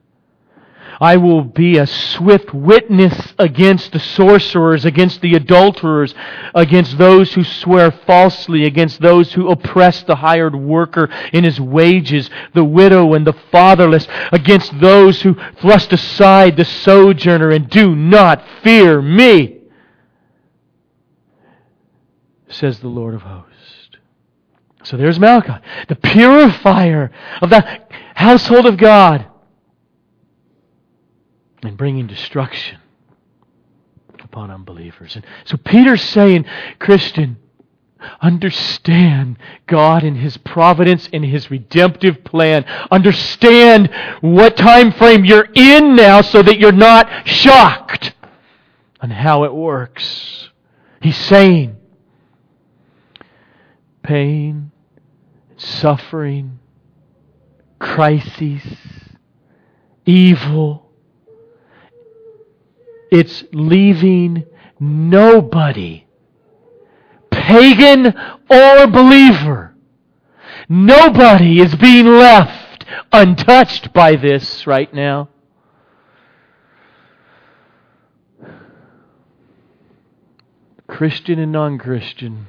[1.01, 6.13] I will be a swift witness against the sorcerers, against the adulterers,
[6.53, 12.29] against those who swear falsely, against those who oppress the hired worker in his wages,
[12.53, 18.45] the widow and the fatherless, against those who thrust aside the sojourner and do not
[18.63, 19.57] fear me,
[22.47, 23.49] says the Lord of hosts.
[24.83, 27.09] So there's Malachi, the purifier
[27.41, 27.79] of the
[28.13, 29.25] household of God
[31.63, 32.79] and bringing destruction
[34.19, 35.15] upon unbelievers.
[35.15, 36.45] And so Peter's saying,
[36.79, 37.37] Christian,
[38.21, 39.37] understand
[39.67, 42.65] God and His providence and His redemptive plan.
[42.89, 43.89] Understand
[44.21, 48.13] what time frame you're in now so that you're not shocked
[48.99, 50.49] on how it works.
[51.01, 51.75] He's saying,
[54.03, 54.71] pain,
[55.57, 56.59] suffering,
[57.79, 58.61] crises,
[60.05, 60.90] evil,
[63.11, 64.45] it's leaving
[64.79, 66.07] nobody,
[67.29, 68.07] pagan
[68.49, 69.75] or believer,
[70.69, 75.29] nobody is being left untouched by this right now.
[80.87, 82.47] Christian and non Christian,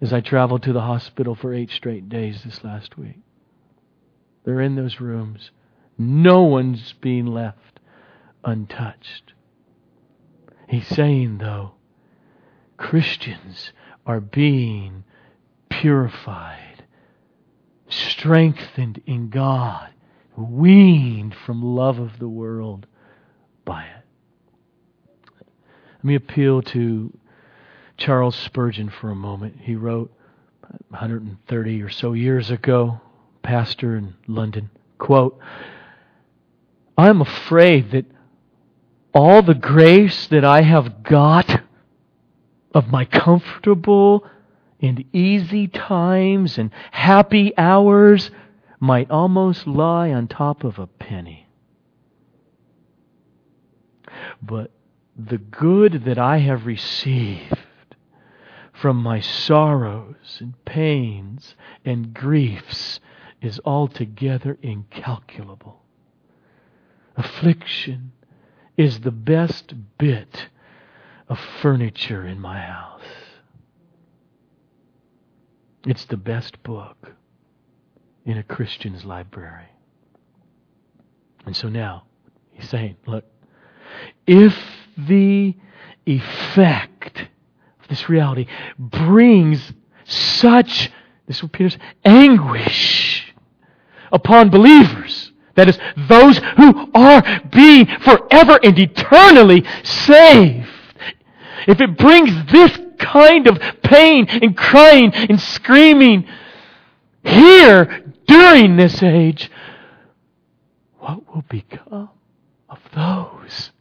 [0.00, 3.18] as I traveled to the hospital for eight straight days this last week.
[4.44, 5.50] They're in those rooms.
[5.98, 7.80] No one's being left
[8.48, 9.32] untouched.
[10.68, 11.72] He's saying, though,
[12.76, 13.72] Christians
[14.06, 15.04] are being
[15.68, 16.84] purified,
[17.88, 19.90] strengthened in God,
[20.36, 22.86] weaned from love of the world
[23.64, 24.04] by it.
[25.96, 27.16] Let me appeal to
[27.96, 29.58] Charles Spurgeon for a moment.
[29.60, 30.12] He wrote
[30.90, 33.00] 130 or so years ago,
[33.42, 35.38] pastor in London, quote,
[36.96, 38.06] I'm afraid that
[39.14, 41.62] all the grace that I have got
[42.74, 44.26] of my comfortable
[44.80, 48.30] and easy times and happy hours
[48.80, 51.48] might almost lie on top of a penny.
[54.40, 54.70] But
[55.16, 57.54] the good that I have received
[58.72, 63.00] from my sorrows and pains and griefs
[63.42, 65.82] is altogether incalculable.
[67.16, 68.12] Affliction
[68.78, 70.48] is the best bit
[71.28, 73.02] of furniture in my house.
[75.84, 77.12] It's the best book
[78.24, 79.66] in a Christian's library.
[81.44, 82.04] And so now,
[82.52, 83.24] he's saying, look,
[84.26, 84.56] if
[84.96, 85.54] the
[86.06, 87.20] effect
[87.80, 88.46] of this reality
[88.78, 89.72] brings
[90.04, 90.90] such,
[91.26, 93.34] this is what Peter's, anguish
[94.12, 95.27] upon believers,
[95.58, 95.78] that is,
[96.08, 100.68] those who are being forever and eternally saved.
[101.66, 106.26] If it brings this kind of pain and crying and screaming
[107.24, 109.50] here during this age,
[110.98, 112.10] what will become
[112.68, 113.72] of those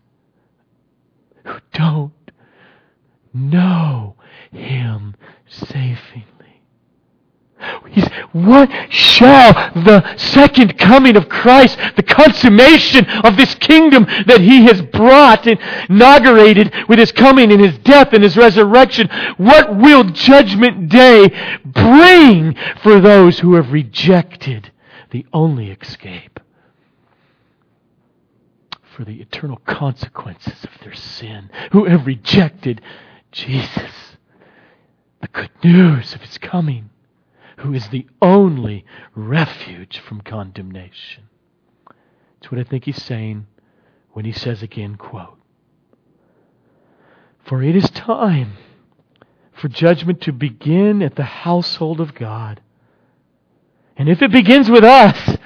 [1.44, 2.12] who don't
[3.34, 4.16] know
[4.52, 5.16] Him
[5.48, 6.37] savingly.
[7.90, 14.64] He's, what shall the second coming of Christ, the consummation of this kingdom that He
[14.66, 20.04] has brought and inaugurated with His coming and His death and His resurrection, what will
[20.04, 21.30] Judgment Day
[21.66, 24.72] bring for those who have rejected
[25.10, 26.40] the only escape?
[28.96, 32.82] For the eternal consequences of their sin, who have rejected
[33.32, 34.18] Jesus,
[35.22, 36.92] the good news of His coming
[37.58, 38.86] who is the only
[39.16, 41.24] refuge from condemnation.
[42.40, 43.48] That's what I think he's saying
[44.14, 45.38] when he says again, quote,
[47.46, 48.54] For it is time
[49.54, 52.62] for judgment to begin at the household of God.
[53.96, 55.38] And if it begins with us,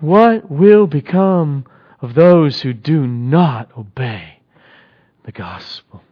[0.00, 1.64] what will become
[2.00, 4.40] of those who do not obey
[5.24, 6.02] the gospel?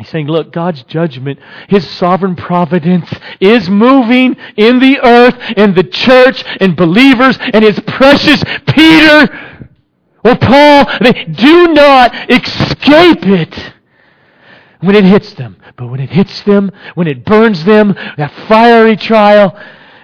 [0.00, 1.38] He's saying, look, God's judgment,
[1.68, 7.78] His sovereign providence is moving in the earth and the church and believers and His
[7.80, 9.68] precious Peter
[10.24, 10.86] or Paul.
[11.02, 13.74] They do not escape it
[14.80, 15.58] when it hits them.
[15.76, 19.54] But when it hits them, when it burns them, that fiery trial,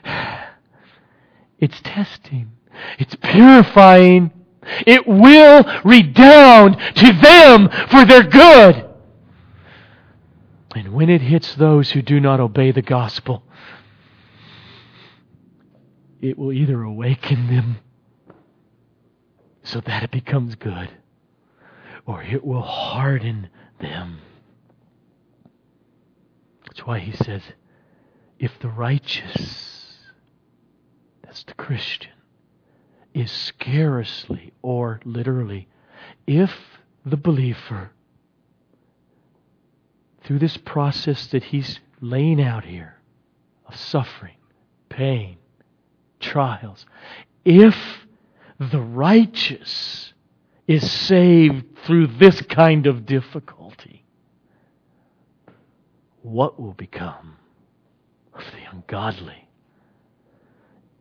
[1.59, 2.53] it's testing.
[2.99, 4.31] It's purifying.
[4.87, 8.86] It will redound to them for their good.
[10.77, 13.43] And when it hits those who do not obey the gospel,
[16.21, 17.79] it will either awaken them
[19.63, 20.91] so that it becomes good,
[22.05, 23.49] or it will harden
[23.81, 24.19] them.
[26.67, 27.41] That's why he says,
[28.39, 29.97] if the righteous,
[31.23, 32.13] that's the Christian,
[33.15, 35.69] is scarcely, or literally,
[36.27, 36.53] if
[37.07, 37.93] the believer
[40.27, 42.97] through this process that he's laying out here
[43.67, 44.35] of suffering,
[44.89, 45.37] pain,
[46.19, 46.85] trials,
[47.45, 47.77] if
[48.59, 50.13] the righteous
[50.67, 54.05] is saved through this kind of difficulty,
[56.23, 57.37] what will become
[58.35, 59.49] of the ungodly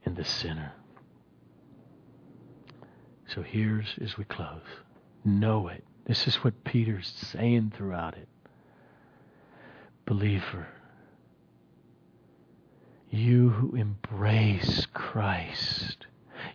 [0.06, 0.74] and the sinner?
[3.28, 4.62] So here's as we close.
[5.24, 5.84] Know it.
[6.06, 8.28] This is what Peter's saying throughout it
[10.06, 10.68] believer,
[13.10, 16.06] you who embrace Christ,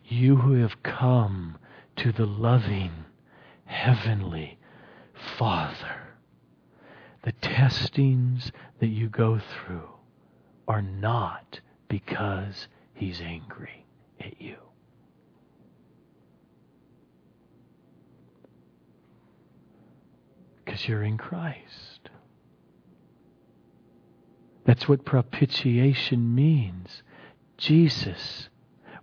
[0.05, 1.59] you who have come
[1.97, 2.93] to the loving,
[3.65, 4.59] heavenly
[5.39, 6.15] Father,
[7.23, 9.89] the testings that you go through
[10.69, 13.87] are not because He's angry
[14.21, 14.57] at you.
[20.65, 22.10] Because you're in Christ.
[24.71, 27.03] That's what propitiation means.
[27.59, 28.49] Jesus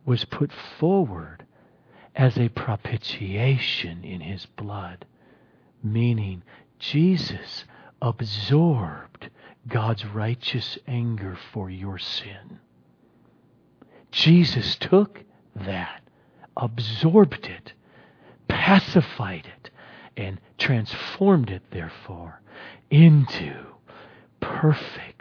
[0.05, 0.49] was put
[0.79, 1.43] forward
[2.15, 5.03] as a propitiation in his blood,
[5.83, 6.43] meaning
[6.79, 7.65] Jesus
[8.01, 9.29] absorbed
[9.67, 12.61] God's righteous anger for your sin.
[14.09, 16.01] Jesus took that,
[16.55, 17.73] absorbed it,
[18.47, 19.69] pacified it,
[20.15, 22.39] and transformed it, therefore,
[22.89, 23.53] into
[24.39, 25.16] perfect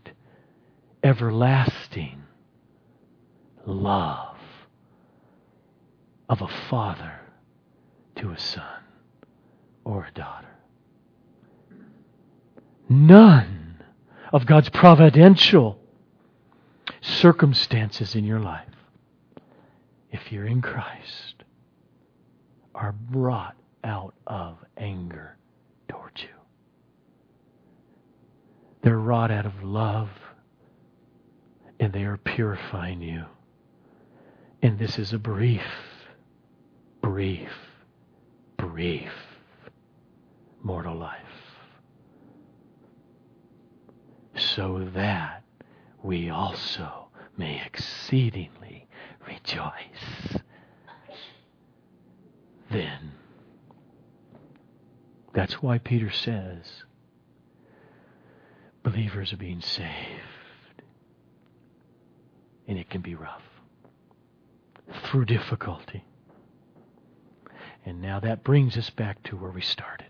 [1.02, 2.22] everlasting
[3.66, 4.36] love
[6.28, 7.20] of a father
[8.16, 8.82] to a son
[9.84, 10.48] or a daughter.
[12.88, 13.82] None
[14.32, 15.78] of God's providential
[17.00, 18.68] circumstances in your life,
[20.10, 21.44] if you're in Christ,
[22.74, 25.36] are brought out of anger
[25.88, 26.28] towards you.
[28.82, 30.10] They're wrought out of love
[31.78, 33.24] and they are purifying you.
[34.62, 35.66] And this is a brief,
[37.02, 37.50] brief,
[38.56, 39.10] brief
[40.62, 41.20] mortal life.
[44.36, 45.44] So that
[46.02, 48.86] we also may exceedingly
[49.26, 50.40] rejoice.
[52.70, 53.12] Then,
[55.32, 56.84] that's why Peter says
[58.82, 60.35] believers are being saved
[62.66, 63.42] and it can be rough
[65.04, 66.04] through difficulty.
[67.84, 70.08] And now that brings us back to where we started.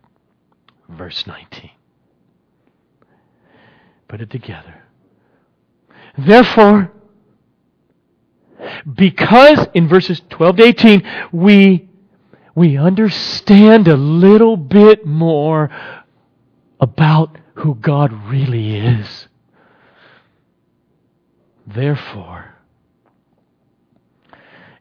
[0.89, 1.71] Verse 19.
[4.09, 4.83] Put it together.
[6.17, 6.91] Therefore,
[8.95, 11.03] because in verses 12 to 18,
[11.33, 11.89] we,
[12.55, 15.71] we understand a little bit more
[16.81, 19.29] about who God really is.
[21.67, 22.55] Therefore,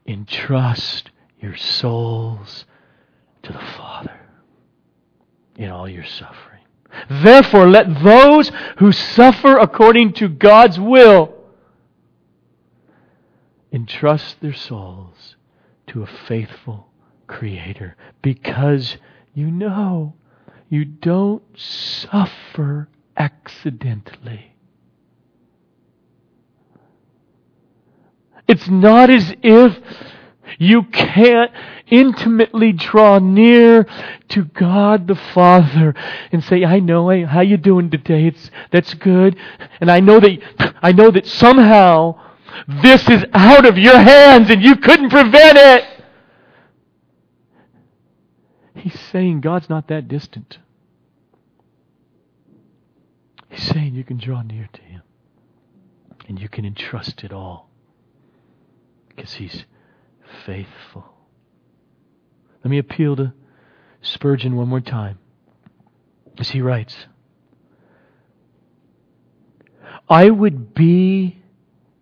[0.06, 1.10] entrust
[1.40, 2.66] your souls
[3.44, 4.20] to the Father
[5.56, 6.62] in all your suffering.
[7.10, 11.34] Therefore, let those who suffer according to God's will
[13.72, 15.36] entrust their souls
[15.88, 16.88] to a faithful
[17.28, 18.98] Creator because
[19.34, 20.14] you know
[20.70, 24.55] you don't suffer accidentally.
[28.48, 29.78] It's not as if
[30.60, 31.52] you can't
[31.88, 33.88] intimately draw near
[34.30, 35.94] to God the Father
[36.32, 38.28] and say, I know, how you doing today?
[38.28, 39.38] It's, that's good.
[39.82, 42.20] And I know that, I know that somehow
[42.82, 45.84] this is out of your hands and you couldn't prevent it.
[48.76, 50.60] He's saying God's not that distant.
[53.50, 55.02] He's saying you can draw near to Him
[56.28, 57.70] and you can entrust it all
[59.16, 59.66] because He's
[60.46, 61.06] faithful.
[62.64, 63.34] Let me appeal to
[64.02, 65.20] Spurgeon one more time
[66.38, 67.08] as he writes
[70.08, 71.42] I would be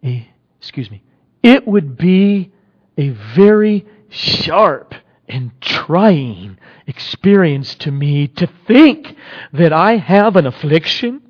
[0.03, 1.03] a, excuse me,
[1.41, 2.51] it would be
[2.97, 4.93] a very sharp
[5.27, 9.15] and trying experience to me to think
[9.53, 11.21] that I have an affliction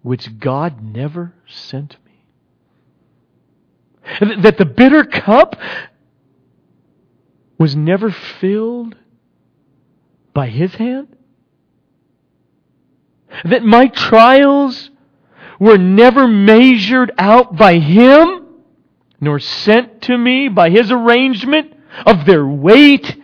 [0.00, 1.96] which God never sent.
[4.20, 5.56] That the bitter cup
[7.58, 8.96] was never filled
[10.34, 11.16] by His hand?
[13.44, 14.90] That my trials
[15.58, 18.46] were never measured out by Him,
[19.20, 21.72] nor sent to me by His arrangement
[22.04, 23.16] of their weight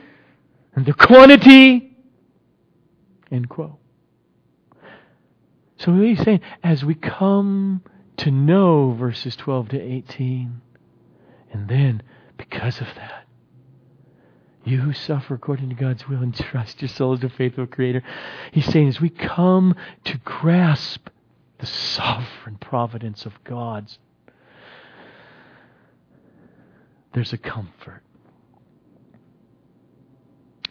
[0.74, 1.97] and their quantity?
[3.31, 3.79] End quote.
[5.79, 7.83] So he's saying, as we come
[8.18, 10.61] to know verses 12 to 18,
[11.53, 12.03] and then
[12.36, 13.26] because of that,
[14.64, 18.03] you who suffer according to God's will and trust your soul to faithful Creator.
[18.53, 19.74] He's saying as we come
[20.05, 21.09] to grasp
[21.59, 23.99] the sovereign providence of God's,
[27.14, 28.03] there's a comfort.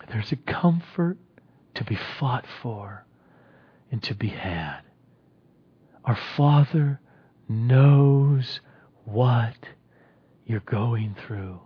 [0.09, 1.17] There's a comfort
[1.73, 3.05] to be fought for
[3.91, 4.81] and to be had.
[6.05, 7.01] Our Father
[7.49, 8.61] knows
[9.03, 9.55] what
[10.47, 11.59] you're going through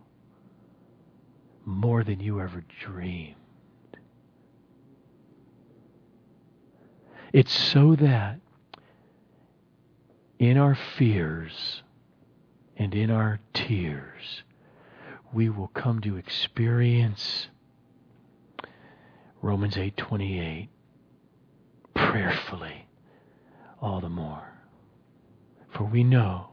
[1.65, 3.35] more than you ever dreamed.
[7.31, 8.39] It's so that
[10.39, 11.83] in our fears
[12.75, 14.41] and in our tears,
[15.31, 17.47] we will come to experience
[19.43, 20.69] Romans 8:28
[21.93, 22.87] prayerfully
[23.79, 24.53] all the more.
[25.69, 26.50] For we know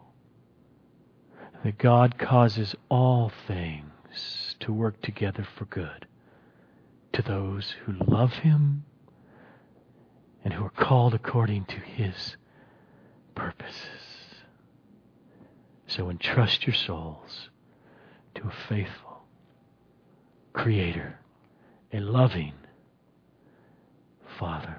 [1.64, 6.06] that God causes all things to work together for good
[7.12, 8.84] to those who love Him
[10.44, 12.36] and who are called according to His
[13.34, 13.74] purposes.
[15.86, 17.50] So entrust your souls
[18.34, 19.22] to a faithful
[20.52, 21.18] Creator,
[21.92, 22.54] a loving
[24.38, 24.76] Father.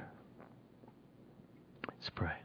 [1.87, 2.37] Let's pray.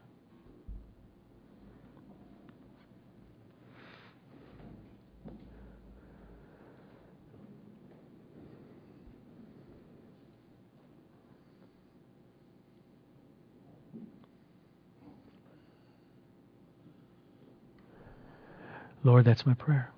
[19.05, 19.91] Lord, that's my prayer.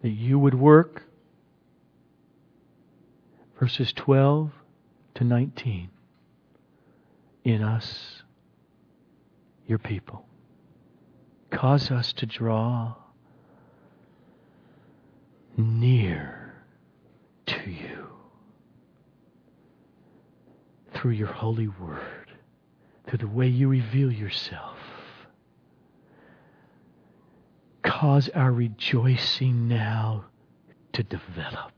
[0.00, 1.02] That you would work
[3.60, 4.50] verses 12
[5.16, 5.90] to 19
[7.44, 8.22] in us,
[9.66, 10.26] your people.
[11.50, 12.94] Cause us to draw
[15.58, 16.54] near
[17.44, 18.06] to you
[20.94, 22.30] through your holy word,
[23.06, 24.75] through the way you reveal yourself
[28.00, 30.22] cause our rejoicing now
[30.92, 31.72] to develop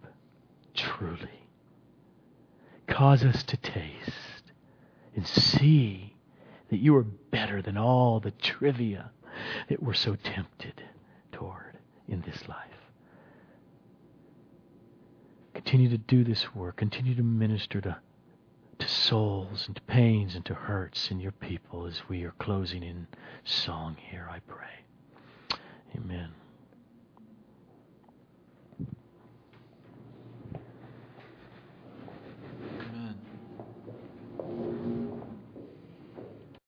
[0.75, 1.47] truly.
[2.89, 4.51] Cause us to taste
[5.15, 6.17] and see
[6.71, 9.13] that you are better than all the trivia
[9.69, 10.83] that we're so tempted
[11.31, 12.67] toward in this life.
[15.55, 16.79] Continue to do this work.
[16.79, 17.97] Continue to minister to,
[18.81, 22.83] to souls and to pains and to hurts in your people as we are closing
[22.83, 23.07] in
[23.45, 24.88] song here, I pray.
[25.99, 26.31] Amen.